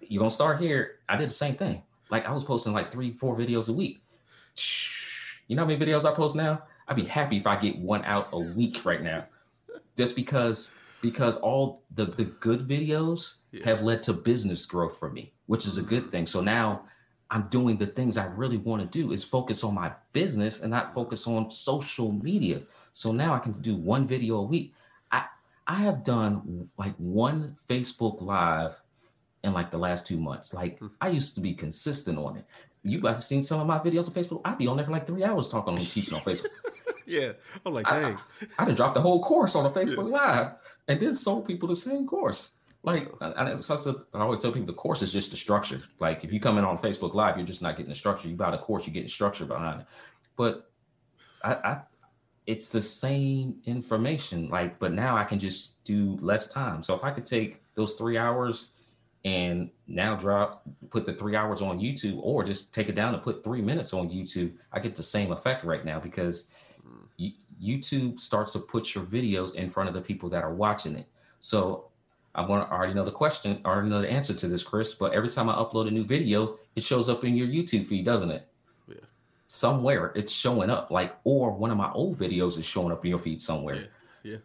[0.00, 0.96] you're going to start here.
[1.08, 1.82] I did the same thing.
[2.10, 4.02] Like I was posting like three, four videos a week.
[5.46, 6.62] You know how many videos I post now?
[6.88, 9.26] I'd be happy if I get one out a week right now.
[9.96, 13.64] Just because because all the the good videos yeah.
[13.64, 16.26] have led to business growth for me, which is a good thing.
[16.26, 16.82] So now
[17.30, 20.70] I'm doing the things I really want to do is focus on my business and
[20.70, 22.60] not focus on social media.
[22.92, 24.74] So now I can do one video a week.
[25.10, 25.24] I
[25.66, 28.80] I have done like one Facebook live
[29.44, 30.54] in like the last two months.
[30.54, 30.88] Like hmm.
[31.00, 32.44] I used to be consistent on it.
[32.84, 34.40] You guys have seen some of my videos on Facebook.
[34.44, 36.50] I'd be on there for like three hours talking on teaching on Facebook.
[37.06, 37.32] yeah.
[37.64, 38.04] I'm like, dang.
[38.04, 38.18] I,
[38.58, 40.16] I, I done dropped the whole course on a Facebook yeah.
[40.16, 40.52] Live
[40.88, 42.50] and then sold people the same course.
[42.84, 43.58] Like I, I, I,
[44.14, 45.82] always tell people the course is just the structure.
[46.00, 48.28] Like if you come in on Facebook Live, you're just not getting the structure.
[48.28, 49.86] You buy the course, you're getting structure behind it.
[50.36, 50.70] But
[51.44, 51.80] I, I
[52.46, 54.48] it's the same information.
[54.48, 56.82] Like, but now I can just do less time.
[56.82, 58.70] So if I could take those three hours
[59.24, 63.22] and now drop put the three hours on YouTube or just take it down and
[63.22, 66.44] put three minutes on YouTube, I get the same effect right now because
[67.62, 71.06] YouTube starts to put your videos in front of the people that are watching it.
[71.40, 71.88] So
[72.34, 74.94] I want to already know the question, already know the answer to this, Chris.
[74.94, 78.04] But every time I upload a new video, it shows up in your YouTube feed,
[78.04, 78.48] doesn't it?
[78.88, 78.96] Yeah.
[79.48, 83.10] Somewhere it's showing up, like, or one of my old videos is showing up in
[83.10, 83.88] your feed somewhere.
[84.22, 84.32] Yeah.
[84.32, 84.36] yeah.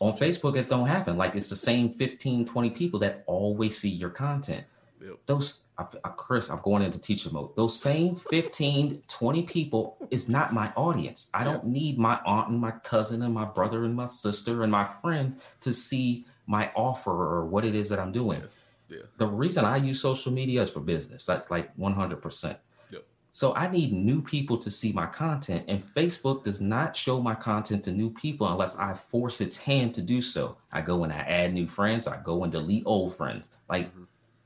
[0.00, 1.16] On Facebook, it don't happen.
[1.16, 4.64] Like it's the same 15, 20 people that always see your content.
[5.04, 5.18] Yep.
[5.26, 7.54] Those I, I, Chris, I'm going into teacher mode.
[7.56, 11.30] Those same 15, 20 people is not my audience.
[11.34, 14.72] I don't need my aunt and my cousin and my brother and my sister and
[14.72, 18.42] my friend to see my offer or what it is that I'm doing.
[18.88, 18.98] Yeah.
[18.98, 19.02] yeah.
[19.18, 22.56] The reason I use social media is for business, like like 100%.
[22.90, 23.04] Yep.
[23.32, 27.34] So I need new people to see my content, and Facebook does not show my
[27.34, 30.56] content to new people unless I force its hand to do so.
[30.70, 32.06] I go and I add new friends.
[32.06, 33.50] I go and delete old friends.
[33.68, 34.04] Like mm-hmm.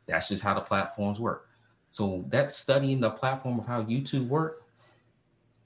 [0.09, 1.49] That's just how the platforms work.
[1.91, 4.65] So that's studying the platform of how YouTube work.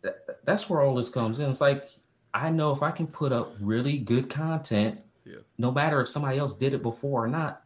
[0.03, 1.49] That, that's where all this comes in.
[1.49, 1.89] It's like
[2.35, 5.37] I know if I can put up really good content yeah.
[5.59, 7.63] No matter if somebody else did it before or not,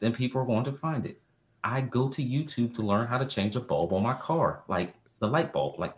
[0.00, 1.20] then people are going to find it.
[1.64, 4.94] I go to YouTube to learn how to change a bulb on my car, like
[5.18, 5.78] the light bulb.
[5.78, 5.94] Like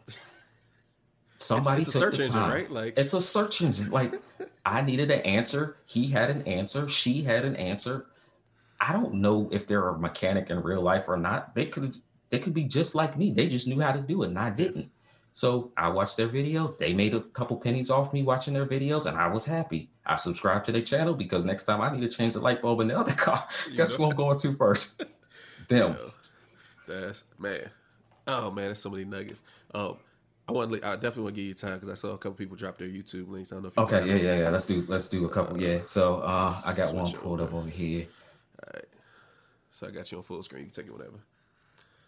[1.39, 2.51] somebody it's, it's took the time.
[2.51, 2.70] Engine, right?
[2.70, 3.91] Like it's a search engine.
[3.91, 4.14] Like
[4.66, 5.76] I needed an answer.
[5.87, 6.89] He had an answer.
[6.89, 8.07] She had an answer.
[8.81, 11.55] I don't know if they're a mechanic in real life or not.
[11.55, 11.97] They could
[12.31, 13.33] they could be just like me.
[13.33, 14.91] They just knew how to do it, and I didn't.
[15.33, 16.74] So I watched their video.
[16.79, 19.91] They made a couple pennies off me watching their videos, and I was happy.
[20.05, 22.81] I subscribed to their channel because next time I need to change the light bulb
[22.81, 25.05] in the other car, guess who I'm going to first?
[25.68, 25.97] Them.
[26.87, 27.70] that's man.
[28.26, 29.43] Oh man, there's so many nuggets.
[29.74, 29.99] Um,
[30.49, 30.72] I want.
[30.83, 32.89] I definitely want to give you time because I saw a couple people drop their
[32.89, 33.53] YouTube links.
[33.53, 34.49] I don't know if okay, yeah, yeah, yeah.
[34.49, 35.57] Let's do let's do a couple.
[35.57, 35.81] Uh, yeah.
[35.87, 38.07] So uh, I got one pulled up over here.
[38.69, 38.89] All right.
[39.71, 40.64] So I got you on full screen.
[40.64, 41.19] You can take it whatever.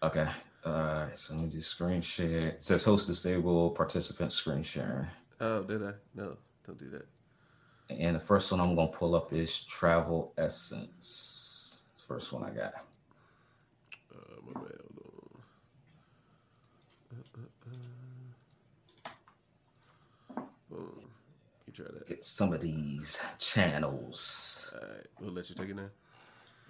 [0.03, 0.27] Okay.
[0.63, 2.49] All right, so let me do screen share.
[2.49, 5.07] It says host disabled participant screen sharing.
[5.39, 5.93] Oh, did I?
[6.13, 7.07] No, don't do that.
[7.89, 11.83] And the first one I'm gonna pull up is Travel Essence.
[11.91, 12.73] It's the first one I got.
[14.13, 14.81] Uh, my bad.
[20.37, 20.41] Uh,
[20.75, 20.77] uh,
[21.73, 22.07] try that.
[22.07, 24.71] Get some of these channels.
[24.75, 25.89] All right, we'll let you take it now.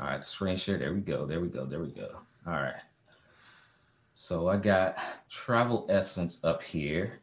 [0.01, 0.79] All right, screen share.
[0.79, 1.27] There we go.
[1.27, 1.63] There we go.
[1.65, 2.09] There we go.
[2.47, 2.81] All right.
[4.15, 4.97] So I got
[5.29, 7.19] Travel Essence up here.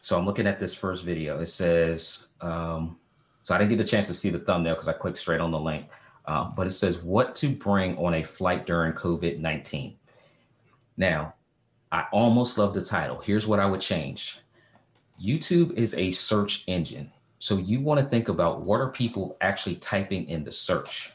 [0.00, 1.40] So I'm looking at this first video.
[1.40, 2.96] It says, um,
[3.42, 5.50] so I didn't get a chance to see the thumbnail because I clicked straight on
[5.50, 5.88] the link.
[6.24, 9.94] Uh, but it says what to bring on a flight during COVID 19.
[10.96, 11.34] Now,
[11.92, 13.18] I almost love the title.
[13.18, 14.40] Here's what I would change
[15.22, 17.10] YouTube is a search engine.
[17.40, 21.12] So you want to think about what are people actually typing in the search.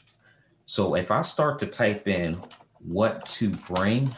[0.66, 2.41] So if I start to type in
[2.80, 4.13] what to bring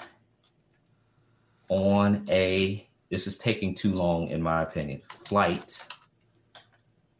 [1.69, 5.85] on a this is taking too long in my opinion flight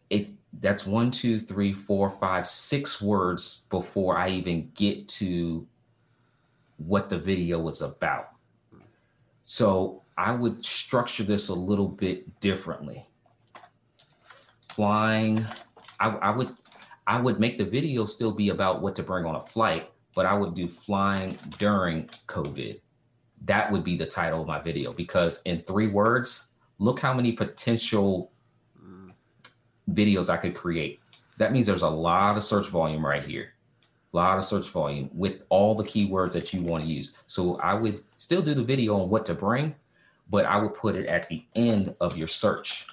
[0.09, 0.29] it
[0.61, 5.67] that's one two three four five six words before i even get to
[6.77, 8.29] what the video was about.
[9.43, 13.05] So i would structure this a little bit differently.
[14.73, 15.45] Flying
[15.99, 16.55] I, I would
[17.07, 20.25] i would make the video still be about what to bring on a flight but
[20.25, 22.79] i would do flying during covid
[23.45, 26.47] that would be the title of my video because in three words,
[26.79, 28.31] look how many potential
[29.91, 30.99] videos I could create.
[31.37, 33.53] That means there's a lot of search volume right here.
[34.13, 37.13] A lot of search volume with all the keywords that you want to use.
[37.27, 39.75] So I would still do the video on what to bring,
[40.29, 42.87] but I would put it at the end of your search.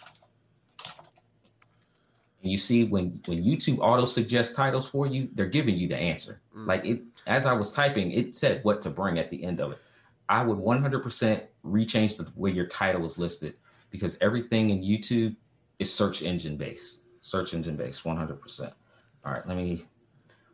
[2.45, 5.97] And you see when when YouTube auto suggests titles for you, they're giving you the
[5.97, 6.43] answer.
[6.55, 6.67] Mm.
[6.67, 9.73] Like it as I was typing, it said what to bring at the end of
[9.73, 9.79] it.
[10.29, 13.55] I would 100% rechange the way your title is listed
[13.91, 15.37] because everything in YouTube
[15.79, 17.01] is search engine based.
[17.21, 18.73] Search engine based, 100%.
[19.25, 19.87] All right, let me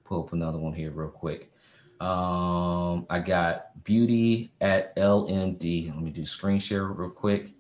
[0.05, 1.53] pull up another one here real quick.
[2.01, 5.93] Um, I got beauty at LMD.
[5.93, 7.51] Let me do screen share real quick.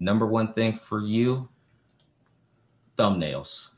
[0.00, 1.48] Number one thing for you,
[2.96, 3.68] thumbnails.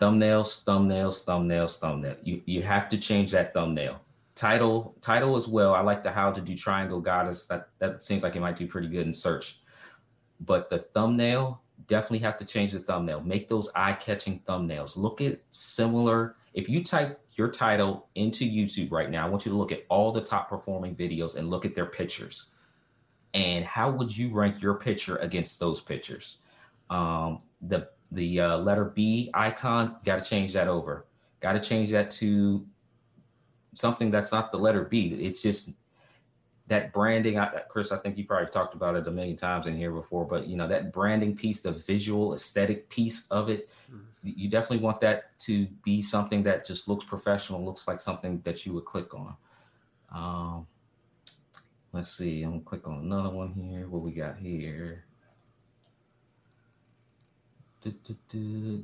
[0.00, 2.16] Thumbnails, thumbnails, thumbnails, thumbnail.
[2.22, 4.00] You you have to change that thumbnail.
[4.34, 5.74] Title, title as well.
[5.74, 7.46] I like the how to do triangle goddess.
[7.46, 9.60] That that seems like it might do pretty good in search.
[10.40, 13.20] But the thumbnail, definitely have to change the thumbnail.
[13.20, 14.96] Make those eye-catching thumbnails.
[14.96, 16.36] Look at similar.
[16.52, 19.84] If you type your title into YouTube right now, I want you to look at
[19.88, 22.46] all the top performing videos and look at their pictures.
[23.34, 26.38] And how would you rank your picture against those pictures?
[26.90, 31.06] Um, the the uh, letter B icon, got to change that over.
[31.40, 32.64] Got to change that to
[33.74, 35.08] something that's not the letter B.
[35.20, 35.70] It's just
[36.68, 37.38] that branding.
[37.38, 40.24] I, Chris, I think you probably talked about it a million times in here before,
[40.24, 44.04] but you know that branding piece, the visual aesthetic piece of it, mm-hmm.
[44.22, 48.64] you definitely want that to be something that just looks professional, looks like something that
[48.64, 49.36] you would click on.
[50.12, 50.66] Um,
[51.92, 52.42] let's see.
[52.42, 53.88] I'm gonna click on another one here.
[53.88, 55.04] What we got here?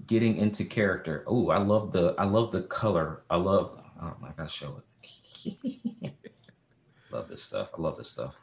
[0.06, 1.24] Getting into character.
[1.26, 3.22] Oh, I love the I love the color.
[3.30, 3.80] I love.
[4.02, 4.82] Oh, I gotta show
[5.44, 6.14] it.
[7.10, 7.70] love this stuff.
[7.76, 8.34] I love this stuff.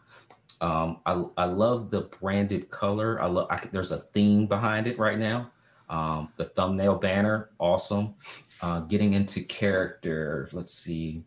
[0.61, 3.21] Um, I I love the branded color.
[3.21, 3.47] I love.
[3.51, 5.51] I, there's a theme behind it right now.
[5.89, 8.15] Um, the thumbnail banner, awesome.
[8.61, 10.49] Uh, getting into character.
[10.51, 11.23] Let's see.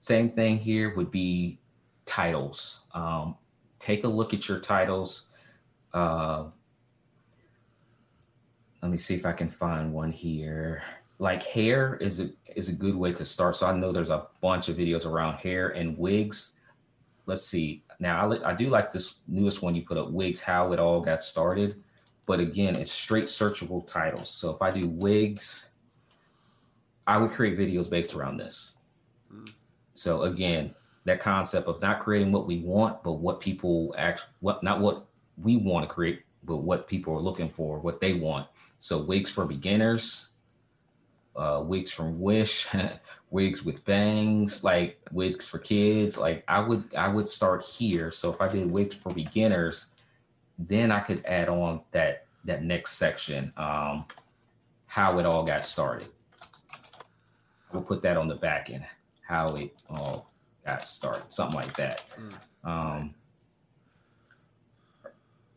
[0.00, 1.60] Same thing here would be
[2.06, 2.86] titles.
[2.92, 3.36] Um,
[3.78, 5.26] take a look at your titles.
[5.92, 6.46] Uh,
[8.84, 10.82] let me see if I can find one here.
[11.18, 13.56] Like hair is a is a good way to start.
[13.56, 16.52] So I know there's a bunch of videos around hair and wigs.
[17.24, 17.82] Let's see.
[17.98, 21.00] Now I, I do like this newest one you put up, wigs, how it all
[21.00, 21.82] got started.
[22.26, 24.28] But again, it's straight searchable titles.
[24.28, 25.70] So if I do wigs,
[27.06, 28.74] I would create videos based around this.
[29.32, 29.48] Mm.
[29.94, 30.74] So again,
[31.06, 35.06] that concept of not creating what we want, but what people act what not what
[35.42, 38.46] we want to create, but what people are looking for, what they want.
[38.84, 40.26] So wigs for beginners,
[41.36, 42.68] uh, wigs from Wish,
[43.30, 46.18] wigs with bangs, like wigs for kids.
[46.18, 48.12] Like I would I would start here.
[48.12, 49.86] So if I did wigs for beginners,
[50.58, 54.04] then I could add on that that next section, um,
[54.84, 56.08] how it all got started.
[57.72, 58.84] We'll put that on the back end,
[59.26, 60.30] how it all
[60.66, 62.02] got started, something like that.
[62.20, 62.70] Mm.
[62.70, 63.14] Um,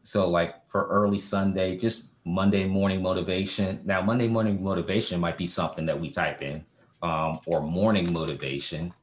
[0.04, 3.80] so like for early Sunday, just Monday morning motivation.
[3.86, 6.66] Now, Monday morning motivation might be something that we type in,
[7.02, 8.94] um, or morning motivation.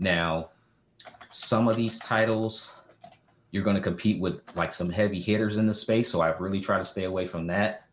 [0.00, 0.50] Now,
[1.30, 2.74] some of these titles,
[3.52, 6.10] you're going to compete with like some heavy hitters in the space.
[6.10, 7.84] So I really try to stay away from that.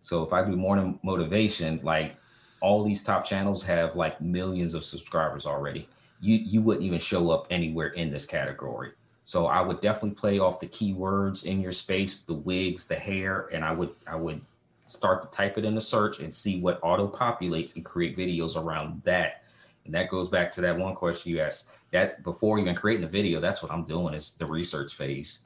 [0.00, 2.16] So if I do morning motivation, like
[2.60, 5.88] all these top channels have like millions of subscribers already.
[6.20, 8.90] You you wouldn't even show up anywhere in this category.
[9.26, 13.50] So I would definitely play off the keywords in your space, the wigs, the hair,
[13.52, 14.40] and I would I would
[14.84, 18.56] start to type it in the search and see what auto populates and create videos
[18.56, 19.42] around that.
[19.84, 21.64] And that goes back to that one question you asked.
[21.90, 25.40] That before even creating a video, that's what I'm doing is the research phase.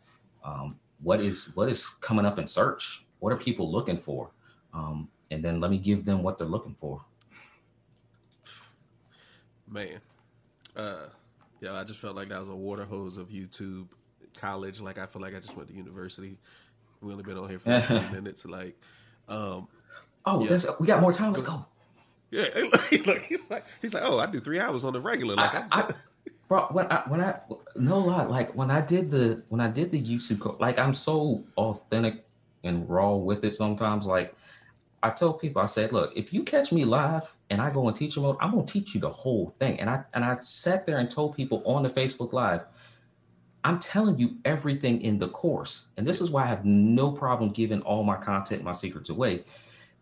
[0.44, 3.06] Um, what is what is coming up in search?
[3.20, 4.30] What are people looking for?
[4.74, 7.02] Um, and then let me give them what they're looking for.
[9.66, 10.00] Man,
[10.76, 11.06] uh,
[11.60, 13.88] yeah, I just felt like that was a water hose of YouTube
[14.34, 14.80] college.
[14.80, 16.38] Like I feel like I just went to university.
[17.00, 18.44] We only been on here for a few minutes.
[18.44, 18.78] Like,
[19.28, 19.68] um,
[20.26, 20.58] oh, yeah.
[20.78, 21.32] we got more time.
[21.32, 21.64] Let's go.
[22.30, 22.46] Yeah,
[23.06, 25.34] look, he's like, he's like, oh, I do three hours on the regular.
[25.34, 25.90] Like, I, I,
[26.48, 27.40] bro, when I when I
[27.76, 31.42] no lie, like when I did the when I did the YouTube, like I'm so
[31.56, 32.24] authentic
[32.62, 33.54] and raw with it.
[33.54, 34.34] Sometimes, like
[35.02, 37.94] I told people, I said, look, if you catch me live and I go in
[37.94, 39.80] teacher mode, I'm gonna teach you the whole thing.
[39.80, 42.62] And I and I sat there and told people on the Facebook Live,
[43.64, 45.88] I'm telling you everything in the course.
[45.96, 49.44] And this is why I have no problem giving all my content, my secrets away,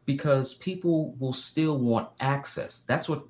[0.05, 2.82] because people will still want access.
[2.82, 3.24] That's what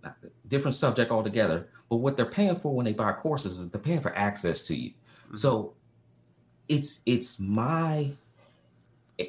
[0.48, 1.68] different subject altogether.
[1.90, 4.74] But what they're paying for when they buy courses is they're paying for access to
[4.76, 4.90] you.
[4.90, 5.36] Mm-hmm.
[5.36, 5.74] So
[6.68, 8.12] it's it's my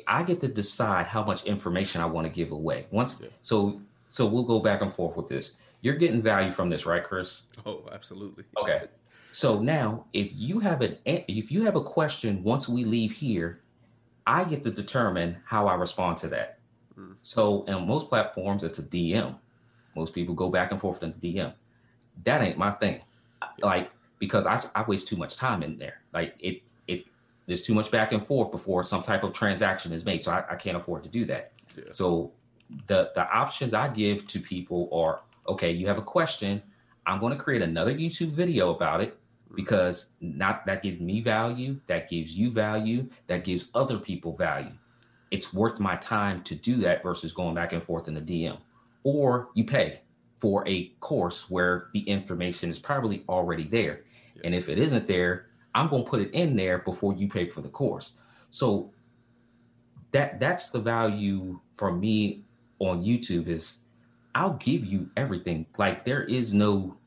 [0.07, 2.85] I get to decide how much information I want to give away.
[2.91, 3.29] Once, yeah.
[3.41, 5.55] so so we'll go back and forth with this.
[5.81, 7.43] You're getting value from this, right, Chris?
[7.65, 8.43] Oh, absolutely.
[8.61, 8.83] Okay.
[9.31, 13.61] So now, if you have an if you have a question once we leave here,
[14.25, 16.59] I get to determine how I respond to that.
[16.97, 17.15] Mm.
[17.21, 19.35] So, on most platforms, it's a DM.
[19.95, 21.53] Most people go back and forth in the DM.
[22.23, 23.01] That ain't my thing.
[23.61, 26.01] Like because I, I waste too much time in there.
[26.13, 26.61] Like it
[27.49, 30.21] there's too much back and forth before some type of transaction is made.
[30.21, 31.51] So I, I can't afford to do that.
[31.75, 31.85] Yeah.
[31.91, 32.31] So
[32.85, 36.61] the the options I give to people are okay, you have a question.
[37.07, 39.17] I'm going to create another YouTube video about it
[39.55, 44.71] because not that gives me value, that gives you value, that gives other people value.
[45.31, 48.59] It's worth my time to do that versus going back and forth in the DM.
[49.03, 50.01] Or you pay
[50.39, 54.01] for a course where the information is probably already there.
[54.35, 54.41] Yeah.
[54.45, 57.47] And if it isn't there, I'm going to put it in there before you pay
[57.47, 58.13] for the course.
[58.51, 58.91] So
[60.11, 62.43] that that's the value for me
[62.79, 63.75] on YouTube is
[64.35, 65.65] I'll give you everything.
[65.77, 66.97] Like there is no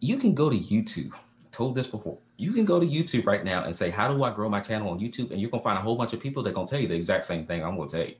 [0.00, 1.12] you can go to YouTube.
[1.52, 2.18] told this before.
[2.36, 4.90] You can go to YouTube right now and say, How do I grow my channel
[4.90, 5.30] on YouTube?
[5.30, 6.94] And you're gonna find a whole bunch of people that are gonna tell you the
[6.94, 8.14] exact same thing I'm gonna tell you.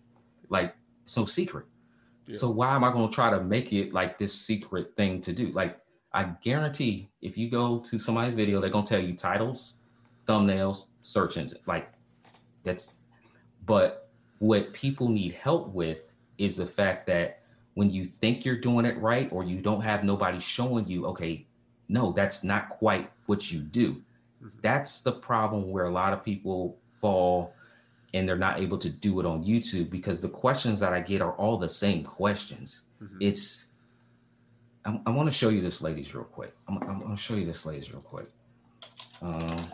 [0.49, 0.75] Like
[1.05, 1.67] it's no secret.
[2.27, 2.39] Yeah.
[2.39, 5.53] So why am I gonna try to make it like this secret thing to do?
[5.53, 5.79] Like
[6.17, 9.75] I guarantee if you go to somebody's video, they're gonna tell you titles,
[10.27, 11.59] thumbnails, search engine.
[11.67, 11.93] Like
[12.65, 12.95] that's
[13.67, 14.09] but
[14.39, 15.99] what people need help with
[16.39, 17.43] is the fact that
[17.75, 21.45] when you think you're doing it right or you don't have nobody showing you, okay,
[21.91, 24.03] no, that's not quite what you do.
[24.43, 24.59] Mm-hmm.
[24.63, 27.53] That's the problem where a lot of people fall
[28.15, 31.21] and they're not able to do it on YouTube because the questions that I get
[31.21, 32.83] are all the same questions.
[33.03, 33.19] Mm-hmm.
[33.21, 33.67] It's,
[34.87, 36.55] I, I want to show you this, ladies, real quick.
[36.69, 38.29] I'm, I'm going to show you this, ladies, real quick.
[39.21, 39.69] Um,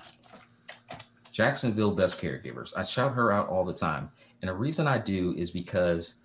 [1.31, 2.73] Jacksonville Best Caregivers.
[2.77, 4.11] I shout her out all the time.
[4.41, 6.17] And the reason I do is because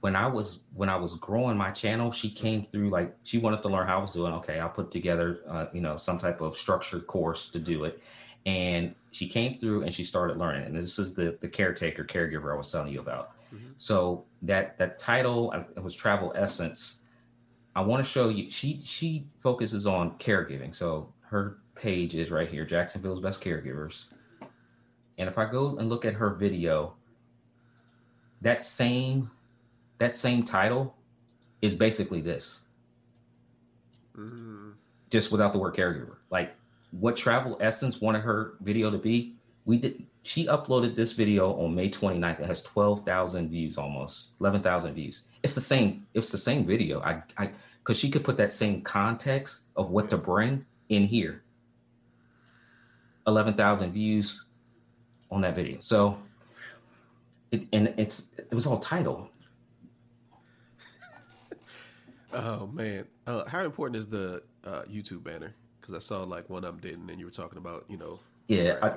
[0.00, 3.62] when I was when I was growing my channel, she came through like she wanted
[3.62, 4.32] to learn how I was doing.
[4.34, 8.00] Okay, I'll put together uh, you know some type of structured course to do it,
[8.46, 10.64] and she came through and she started learning.
[10.64, 13.32] And this is the the caretaker caregiver I was telling you about.
[13.54, 13.72] Mm-hmm.
[13.76, 16.99] So that that title it was Travel Essence.
[17.76, 18.50] I want to show you.
[18.50, 20.74] She she focuses on caregiving.
[20.74, 24.04] So her page is right here, Jacksonville's Best Caregivers.
[25.18, 26.94] And if I go and look at her video,
[28.40, 29.30] that same
[29.98, 30.94] that same title
[31.62, 32.60] is basically this.
[34.16, 34.72] Mm.
[35.10, 36.16] Just without the word caregiver.
[36.30, 36.54] Like
[36.90, 41.74] what Travel Essence wanted her video to be, we did she uploaded this video on
[41.74, 42.40] May 29th.
[42.40, 45.22] It has 12,000 views almost, 11,000 views.
[45.42, 47.00] It's the same, it's the same video.
[47.00, 47.50] I I
[47.84, 51.42] cuz she could put that same context of what to bring in here.
[53.26, 54.44] 11,000 views
[55.30, 55.78] on that video.
[55.80, 56.18] So
[57.52, 59.28] it, and it's it was all title.
[62.32, 65.54] oh man, uh, how important is the uh, YouTube banner?
[65.80, 68.20] Because I saw like one of them didn't, and you were talking about you know.
[68.50, 68.94] Yeah, I,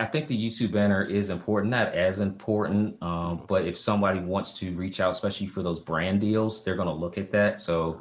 [0.00, 4.52] I, think the YouTube banner is important, not as important, um, but if somebody wants
[4.60, 7.60] to reach out, especially for those brand deals, they're going to look at that.
[7.60, 8.00] So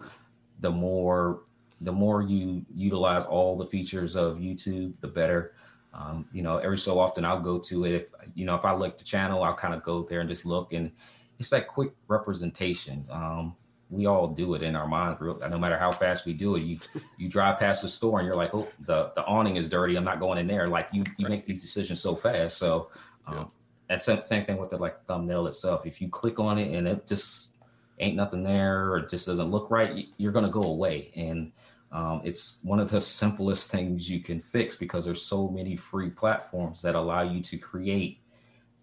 [0.60, 1.42] the more
[1.82, 5.56] the more you utilize all the features of YouTube, the better.
[5.92, 7.94] Um, you know, every so often I'll go to it.
[7.94, 8.04] If
[8.36, 10.74] you know, if I like the channel, I'll kind of go there and just look,
[10.74, 10.92] and
[11.40, 13.08] it's that quick representation.
[13.10, 13.56] Um,
[13.92, 15.20] we all do it in our minds.
[15.22, 16.80] No matter how fast we do it, you
[17.18, 19.98] you drive past the store and you're like, oh, the the awning is dirty.
[19.98, 20.68] I'm not going in there.
[20.70, 22.58] Like you you make these decisions so fast.
[22.58, 22.90] So
[23.28, 23.44] um, yeah.
[23.90, 25.86] that's the same thing with the like thumbnail itself.
[25.86, 27.58] If you click on it and it just
[28.00, 31.12] ain't nothing there or it just doesn't look right, you're gonna go away.
[31.16, 31.52] And
[31.92, 36.10] um, it's one of the simplest things you can fix because there's so many free
[36.10, 38.20] platforms that allow you to create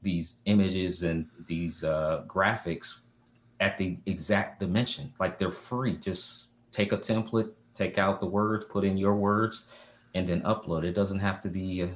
[0.03, 3.01] these images and these uh, graphics
[3.61, 5.13] at the exact dimension.
[5.19, 5.97] Like they're free.
[5.97, 9.65] Just take a template, take out the words, put in your words,
[10.15, 10.85] and then upload.
[10.85, 11.91] It doesn't have to be a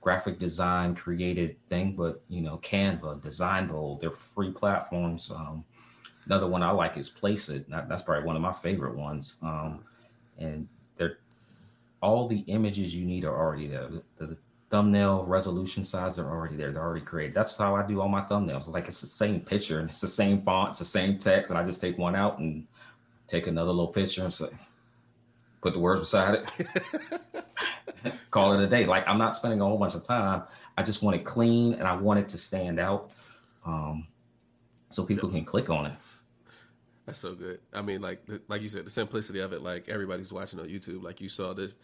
[0.00, 5.30] graphic design created thing, but you know, Canva, DesignBold, they're free platforms.
[5.30, 5.64] Um,
[6.26, 7.64] another one I like is Placeit.
[7.68, 9.36] That's probably one of my favorite ones.
[9.42, 9.84] Um,
[10.38, 11.18] and they're
[12.00, 13.88] all the images you need are already there.
[13.88, 14.36] The, the,
[14.70, 16.72] thumbnail resolution size they're already there.
[16.72, 17.34] They're already created.
[17.34, 18.58] That's how I do all my thumbnails.
[18.58, 21.50] It's like it's the same picture and it's the same font, it's the same text,
[21.50, 22.66] and I just take one out and
[23.26, 24.48] take another little picture and say,
[25.60, 26.68] put the words beside it,
[28.30, 28.84] call it a day.
[28.86, 30.42] Like I'm not spending a whole bunch of time.
[30.76, 33.10] I just want it clean and I want it to stand out,
[33.64, 34.06] um,
[34.90, 35.94] so people can click on it.
[37.06, 37.60] That's so good.
[37.72, 39.62] I mean, like like you said, the simplicity of it.
[39.62, 41.02] Like everybody's watching on YouTube.
[41.02, 41.74] Like you saw this,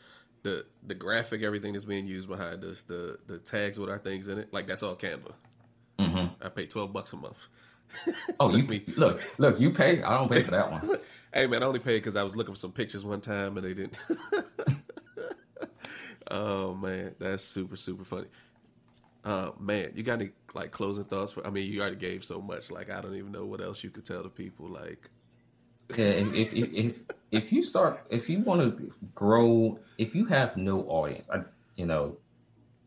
[0.45, 4.28] the the graphic, everything that's being used behind us, the the tags with our things
[4.28, 4.53] in it.
[4.53, 5.32] Like that's all Canva.
[5.99, 6.26] Mm-hmm.
[6.45, 7.49] I pay twelve bucks a month.
[8.40, 8.84] oh, you me.
[8.97, 10.03] look, look, you pay.
[10.03, 10.99] I don't pay for that one.
[11.34, 13.66] hey man, I only paid because I was looking for some pictures one time and
[13.66, 13.99] they didn't.
[16.30, 18.26] oh man, that's super super funny.
[19.24, 21.32] Uh, man, you got any like closing thoughts?
[21.32, 22.70] For I mean, you already gave so much.
[22.70, 24.68] Like, I don't even know what else you could tell the people.
[24.68, 25.09] Like,
[25.91, 30.57] yeah, if, if if if you start, if you want to grow, if you have
[30.57, 31.43] no audience, I
[31.76, 32.16] you know,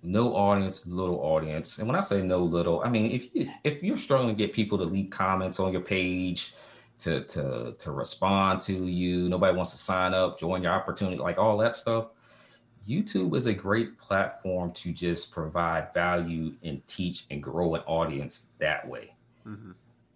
[0.04, 3.84] no audience, little audience, and when I say no little, I mean if you if
[3.84, 6.54] you're struggling to get people to leave comments on your page,
[7.00, 9.30] to to to respond to you.
[9.30, 12.08] Nobody wants to sign up, join your opportunity, like all that stuff.
[12.88, 18.46] YouTube is a great platform to just provide value and teach and grow an audience
[18.60, 19.14] that way.
[19.46, 19.72] Mm-hmm.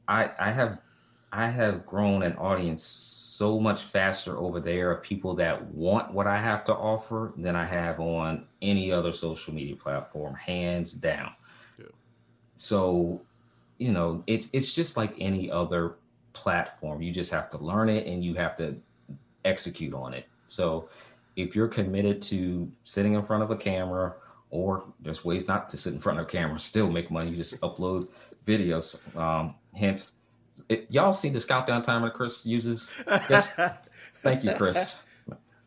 [0.07, 0.79] I I have
[1.31, 6.27] I have grown an audience so much faster over there of people that want what
[6.27, 11.31] I have to offer than I have on any other social media platform, hands down.
[11.79, 11.85] Yeah.
[12.55, 13.21] So,
[13.77, 15.95] you know, it's it's just like any other
[16.33, 17.01] platform.
[17.01, 18.75] You just have to learn it and you have to
[19.45, 20.27] execute on it.
[20.47, 20.89] So,
[21.35, 24.13] if you're committed to sitting in front of a camera,
[24.51, 27.31] or there's ways not to sit in front of a camera, still make money.
[27.31, 28.07] You just upload
[28.45, 28.99] videos.
[29.17, 30.11] Um, hence,
[30.69, 32.91] it, y'all see this countdown timer Chris uses?
[33.07, 33.51] Yes.
[34.23, 35.03] Thank you, Chris.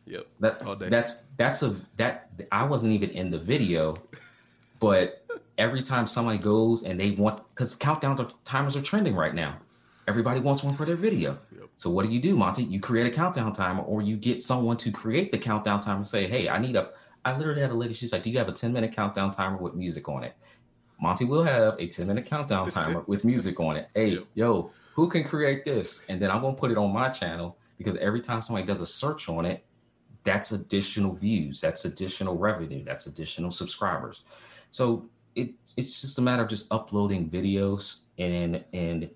[0.07, 0.27] Yep.
[0.39, 3.95] That, that's that's a that I wasn't even in the video,
[4.79, 5.25] but
[5.57, 9.57] every time somebody goes and they want because countdown timers are trending right now.
[10.07, 11.35] Everybody wants one for their video.
[11.51, 11.69] Yep.
[11.77, 12.63] So what do you do, Monte?
[12.63, 16.07] You create a countdown timer, or you get someone to create the countdown timer and
[16.07, 16.91] say, "Hey, I need a."
[17.23, 17.95] I literally had a lady.
[17.95, 20.35] She's like, "Do you have a ten minute countdown timer with music on it?"
[21.01, 23.89] Monte will have a ten minute countdown timer with music on it.
[23.95, 24.25] Hey, yep.
[24.35, 25.99] yo, who can create this?
[26.07, 28.85] And then I'm gonna put it on my channel because every time somebody does a
[28.85, 29.65] search on it,
[30.23, 34.23] that's additional views, that's additional revenue, that's additional subscribers.
[34.71, 39.09] So it it's just a matter of just uploading videos and and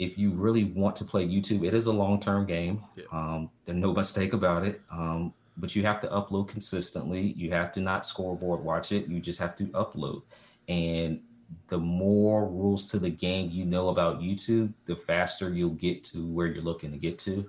[0.00, 2.82] if you really want to play YouTube, it is a long-term game.
[2.96, 3.04] Yeah.
[3.12, 4.82] Um, there's no mistake about it.
[4.90, 7.32] Um, but you have to upload consistently.
[7.34, 9.06] You have to not scoreboard watch it.
[9.06, 10.22] You just have to upload.
[10.68, 11.20] And
[11.68, 16.26] the more rules to the game you know about YouTube, the faster you'll get to
[16.26, 17.48] where you're looking to get to.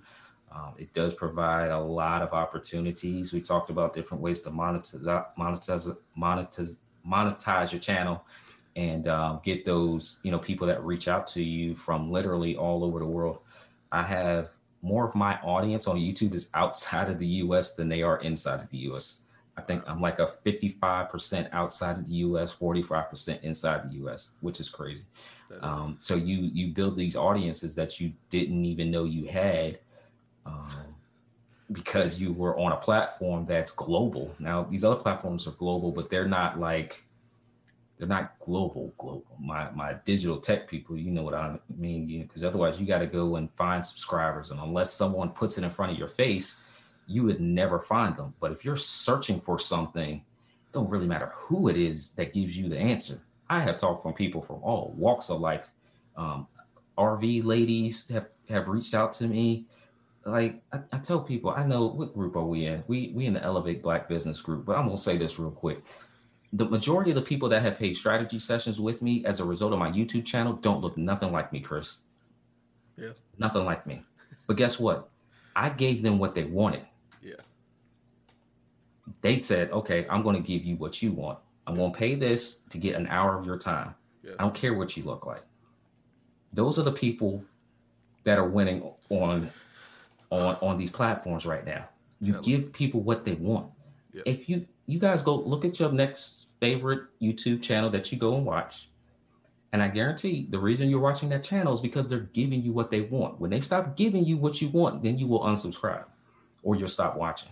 [0.51, 3.33] Um, it does provide a lot of opportunities.
[3.33, 5.03] We talked about different ways to monetize,
[5.37, 8.23] monetize, monetize, monetize your channel,
[8.75, 12.83] and um, get those you know people that reach out to you from literally all
[12.83, 13.39] over the world.
[13.91, 17.73] I have more of my audience on YouTube is outside of the U.S.
[17.73, 19.21] than they are inside of the U.S.
[19.57, 24.59] I think I'm like a 55% outside of the US, 45% inside the US, which
[24.59, 25.03] is crazy.
[25.61, 29.79] Um, so you you build these audiences that you didn't even know you had
[30.45, 30.69] um,
[31.71, 34.35] because you were on a platform that's global.
[34.39, 37.03] Now these other platforms are global, but they're not like
[37.97, 39.37] they're not global global.
[39.39, 43.07] My my digital tech people, you know what I mean, because otherwise you got to
[43.07, 46.57] go and find subscribers, and unless someone puts it in front of your face
[47.07, 48.33] you would never find them.
[48.39, 52.57] But if you're searching for something, it don't really matter who it is that gives
[52.57, 53.21] you the answer.
[53.49, 55.71] I have talked from people from all walks of life.
[56.17, 56.47] Um,
[56.97, 59.65] RV ladies have, have reached out to me.
[60.25, 62.83] Like I, I, tell people, I know what group are we in?
[62.87, 65.85] We we in the Elevate Black Business Group, but I'm gonna say this real quick.
[66.51, 69.71] The majority of the people that have paid strategy sessions with me as a result
[69.71, 71.97] of my YouTube channel don't look nothing like me, Chris.
[72.97, 73.15] Yes.
[73.37, 74.01] Nothing like me.
[74.47, 75.09] But guess what?
[75.55, 76.85] I gave them what they wanted.
[79.07, 79.13] Yeah.
[79.21, 81.39] They said, okay, I'm going to give you what you want.
[81.65, 83.93] I'm going to pay this to get an hour of your time.
[84.23, 84.33] Yeah.
[84.39, 85.43] I don't care what you look like.
[86.53, 87.43] Those are the people
[88.23, 89.49] that are winning on
[90.29, 91.87] on on these platforms right now.
[92.19, 93.71] You Tell give people what they want.
[94.13, 94.23] Yep.
[94.25, 98.35] If you you guys go look at your next favorite YouTube channel that you go
[98.35, 98.89] and watch,
[99.73, 102.89] and I guarantee the reason you're watching that channel is because they're giving you what
[102.89, 103.39] they want.
[103.39, 106.05] When they stop giving you what you want, then you will unsubscribe
[106.63, 107.49] or you'll stop watching.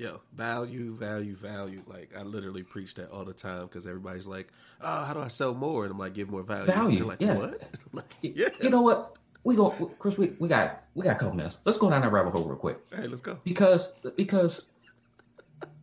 [0.00, 1.82] Yo, value, value, value.
[1.86, 4.48] Like I literally preach that all the time because everybody's like,
[4.80, 7.34] "Oh, how do I sell more?" And I'm like, "Give more value." Value, like, yeah.
[7.34, 7.62] What?
[7.92, 8.48] like, yeah.
[8.62, 9.18] You know what?
[9.44, 10.16] We go, Chris.
[10.16, 11.58] We, we got we got a couple minutes.
[11.66, 12.78] Let's go down that rabbit hole real quick.
[12.96, 13.40] Hey, let's go.
[13.44, 14.70] Because because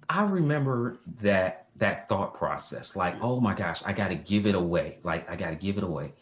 [0.09, 2.95] I remember that that thought process.
[2.95, 4.97] Like, oh my gosh, I got to give it away.
[5.03, 6.13] Like, I got to give it away.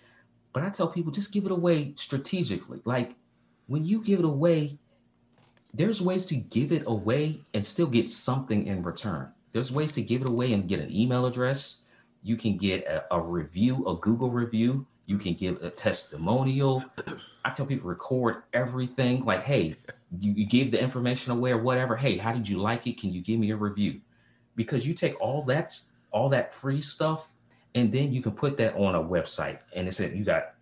[0.51, 2.81] But I tell people, just give it away strategically.
[2.83, 3.15] Like,
[3.67, 4.79] when you give it away,
[5.75, 9.29] there's ways to give it away and still get something in return.
[9.51, 11.81] There's ways to give it away and get an email address.
[12.23, 14.85] You can get a, a review, a Google review.
[15.05, 16.83] You can give a testimonial.
[17.43, 19.23] I tell people record everything.
[19.23, 19.75] Like, hey,
[20.19, 21.95] you, you gave the information away or whatever.
[21.95, 22.99] Hey, how did you like it?
[22.99, 24.01] Can you give me a review?
[24.55, 25.73] Because you take all that
[26.11, 27.27] all that free stuff
[27.75, 30.53] and then you can put that on a website and it said you got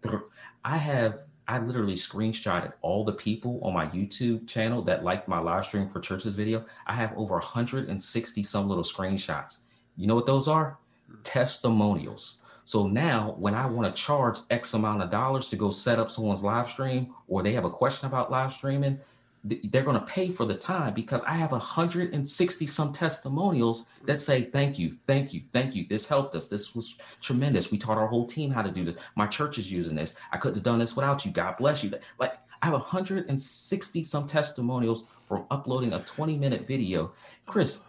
[0.65, 5.39] i have I literally screenshotted all the people on my YouTube channel that liked my
[5.39, 6.65] live stream for churches video.
[6.87, 9.59] I have over 160 some little screenshots.
[9.97, 10.77] You know what those are?
[11.07, 11.15] Hmm.
[11.23, 12.37] Testimonials.
[12.65, 16.09] So now when I want to charge X amount of dollars to go set up
[16.09, 18.99] someone's live stream or they have a question about live streaming,
[19.43, 24.43] they're going to pay for the time because I have 160 some testimonials that say,
[24.43, 25.85] Thank you, thank you, thank you.
[25.89, 26.47] This helped us.
[26.47, 27.69] This was tremendous.
[27.69, 28.97] We taught our whole team how to do this.
[29.15, 30.15] My church is using this.
[30.31, 31.31] I couldn't have done this without you.
[31.31, 31.91] God bless you.
[32.19, 37.11] Like, I have 160 some testimonials from uploading a 20 minute video.
[37.45, 37.81] Chris,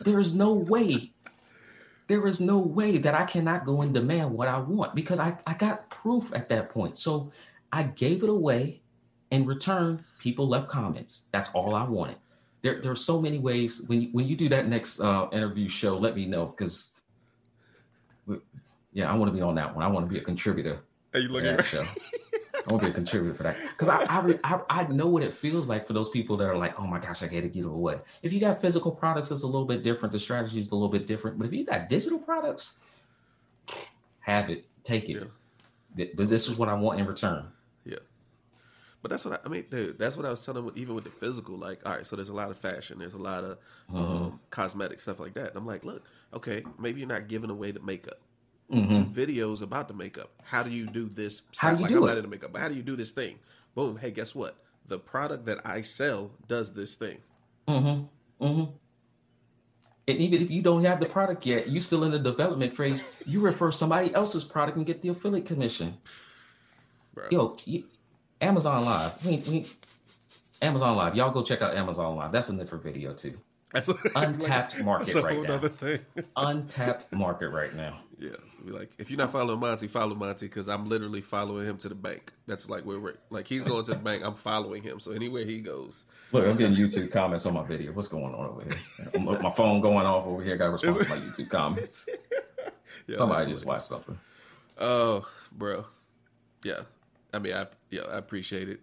[0.00, 1.10] there is no way,
[2.06, 5.38] there is no way that I cannot go and demand what I want because I,
[5.46, 6.98] I got proof at that point.
[6.98, 7.32] So
[7.72, 8.82] I gave it away
[9.30, 11.24] in return, people left comments.
[11.32, 12.16] That's all I wanted.
[12.62, 13.82] There, there are so many ways.
[13.86, 16.90] When you, when you do that next uh, interview show, let me know because,
[18.92, 19.84] yeah, I want to be on that one.
[19.84, 20.80] I want to be a contributor.
[21.14, 21.84] Are you looking at show?
[22.66, 25.22] I want to be a contributor for that because I, I, I I know what
[25.22, 27.48] it feels like for those people that are like, oh my gosh, I got to
[27.48, 27.98] get away.
[28.22, 30.12] If you got physical products, it's a little bit different.
[30.12, 31.38] The strategy is a little bit different.
[31.38, 32.78] But if you got digital products,
[34.20, 35.24] have it, take it.
[35.96, 36.06] Yeah.
[36.16, 37.46] But this is what I want in return.
[39.06, 40.00] But that's what I, I, mean, dude.
[40.00, 40.68] That's what I was telling.
[40.74, 43.18] Even with the physical, like, all right, so there's a lot of fashion, there's a
[43.18, 43.96] lot of mm-hmm.
[43.98, 45.50] um, cosmetic stuff like that.
[45.50, 46.02] And I'm like, look,
[46.34, 48.18] okay, maybe you're not giving away the makeup.
[48.68, 49.12] Mm-hmm.
[49.12, 50.30] videos about the makeup.
[50.42, 51.42] How do you do this?
[51.56, 52.06] How do you like do I'm it?
[52.06, 53.38] Not into makeup, but how do you do this thing?
[53.76, 53.96] Boom.
[53.96, 54.56] Hey, guess what?
[54.88, 57.18] The product that I sell does this thing.
[57.68, 58.44] Mm-hmm.
[58.44, 58.72] Mm-hmm.
[60.08, 63.04] And even if you don't have the product yet, you're still in the development phase.
[63.24, 65.96] You refer somebody else's product and get the affiliate commission.
[67.14, 67.28] Bro.
[67.30, 67.84] Yo, you,
[68.40, 69.24] Amazon Live.
[69.24, 69.66] We, we,
[70.62, 71.14] Amazon Live.
[71.14, 72.32] Y'all go check out Amazon Live.
[72.32, 73.38] That's a different video too.
[73.72, 75.58] That's untapped market that's right now.
[75.58, 76.00] Thing.
[76.36, 77.98] untapped market right now.
[78.18, 78.30] Yeah,
[78.64, 81.88] be like if you're not following Monte, follow Monte because I'm literally following him to
[81.88, 82.32] the bank.
[82.46, 84.22] That's like where we're like he's going to the bank.
[84.24, 85.00] I'm following him.
[85.00, 86.04] So anywhere he goes.
[86.32, 87.92] Look, I'm getting YouTube comments on my video.
[87.92, 89.10] What's going on over here?
[89.14, 90.56] Uh, my phone going off over here.
[90.56, 92.08] Got response to my YouTube comments.
[93.06, 94.18] Yeah, Somebody just watched something.
[94.78, 95.84] Oh, bro.
[96.64, 96.80] Yeah,
[97.32, 98.80] I mean, I yeah, I appreciate it.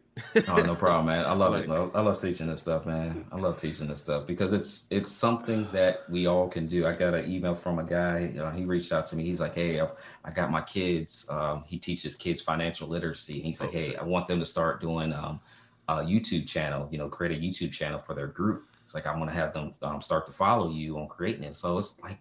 [0.47, 1.25] oh, no problem, man.
[1.25, 1.91] I love like, it.
[1.93, 3.25] I love teaching this stuff, man.
[3.31, 6.87] I love teaching this stuff because it's it's something that we all can do.
[6.87, 8.33] I got an email from a guy.
[8.39, 9.25] Uh, he reached out to me.
[9.25, 9.87] He's like, "Hey, I,
[10.23, 11.25] I got my kids.
[11.29, 13.35] Um, he teaches kids financial literacy.
[13.35, 13.89] And he's like, okay.
[13.89, 15.41] "Hey, I want them to start doing um,
[15.89, 16.87] a YouTube channel.
[16.89, 18.67] You know, create a YouTube channel for their group.
[18.85, 21.55] It's like I want to have them um, start to follow you on creating it.
[21.55, 22.19] So it's like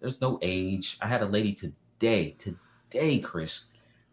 [0.00, 0.96] there's no age.
[1.00, 3.66] I had a lady today, today, Chris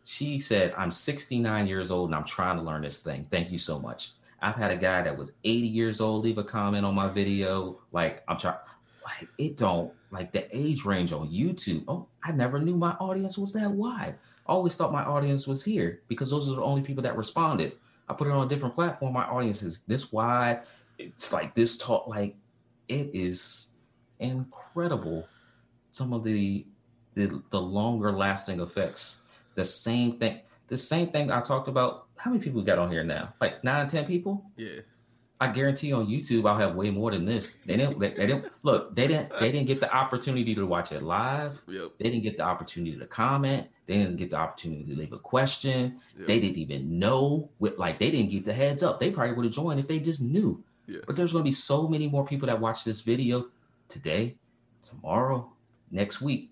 [0.07, 3.27] she said, I'm 69 years old and I'm trying to learn this thing.
[3.29, 4.13] Thank you so much.
[4.41, 7.81] I've had a guy that was 80 years old leave a comment on my video.
[7.91, 8.55] Like, I'm trying,
[9.03, 11.83] like, it don't, like, the age range on YouTube.
[11.89, 14.15] Oh, I never knew my audience was that wide.
[14.47, 17.73] I always thought my audience was here because those are the only people that responded.
[18.07, 19.11] I put it on a different platform.
[19.11, 20.61] My audience is this wide.
[20.97, 22.05] It's like this tall.
[22.07, 22.37] Like,
[22.87, 23.67] it is
[24.19, 25.27] incredible.
[25.91, 26.65] Some of the,
[27.15, 29.17] the, the longer lasting effects
[29.57, 30.39] the same thing.
[30.67, 32.05] The same thing I talked about.
[32.15, 33.33] How many people got on here now?
[33.41, 34.45] Like nine, ten people.
[34.55, 34.81] Yeah.
[35.39, 37.57] I guarantee on YouTube I'll have way more than this.
[37.65, 37.99] They didn't.
[37.99, 38.95] They, they didn't look.
[38.95, 39.31] They didn't.
[39.39, 41.61] They didn't get the opportunity to watch it live.
[41.67, 41.91] Yep.
[41.99, 43.67] They didn't get the opportunity to comment.
[43.85, 45.99] They didn't get the opportunity to leave a question.
[46.17, 46.27] Yep.
[46.27, 47.49] They didn't even know.
[47.59, 48.99] With like they didn't get the heads up.
[48.99, 50.63] They probably would have joined if they just knew.
[50.87, 50.99] Yeah.
[51.05, 53.47] But there's going to be so many more people that watch this video
[53.89, 54.35] today,
[54.81, 55.51] tomorrow,
[55.91, 56.51] next week.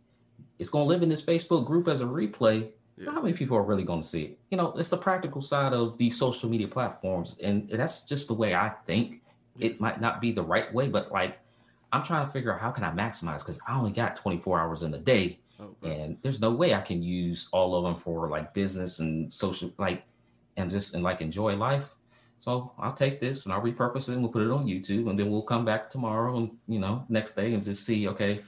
[0.58, 3.12] It's going to live in this Facebook group as a replay yeah.
[3.12, 4.40] How many people are really going to see it?
[4.52, 7.36] You know, it's the practical side of these social media platforms.
[7.44, 9.22] And that's just the way I think.
[9.60, 11.40] It might not be the right way, but like
[11.92, 14.84] I'm trying to figure out how can I maximize because I only got 24 hours
[14.84, 15.40] in a day.
[15.60, 16.02] Oh, okay.
[16.02, 19.72] And there's no way I can use all of them for like business and social
[19.78, 20.04] like
[20.58, 21.96] and just and like enjoy life.
[22.40, 25.18] So I'll take this and I'll repurpose it and we'll put it on YouTube and
[25.18, 28.42] then we'll come back tomorrow and you know next day and just see okay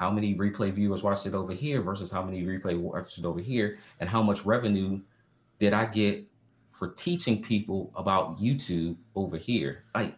[0.00, 3.38] how many replay viewers watched it over here versus how many replay watched it over
[3.38, 4.98] here, and how much revenue
[5.58, 6.24] did I get
[6.72, 9.84] for teaching people about YouTube over here?
[9.94, 10.16] Like,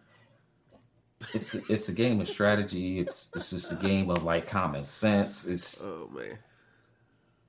[1.35, 3.01] it's it's a game of strategy.
[3.01, 5.47] It's it's just a game of like common sense.
[5.49, 6.39] It's oh man,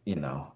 [0.05, 0.47] you know,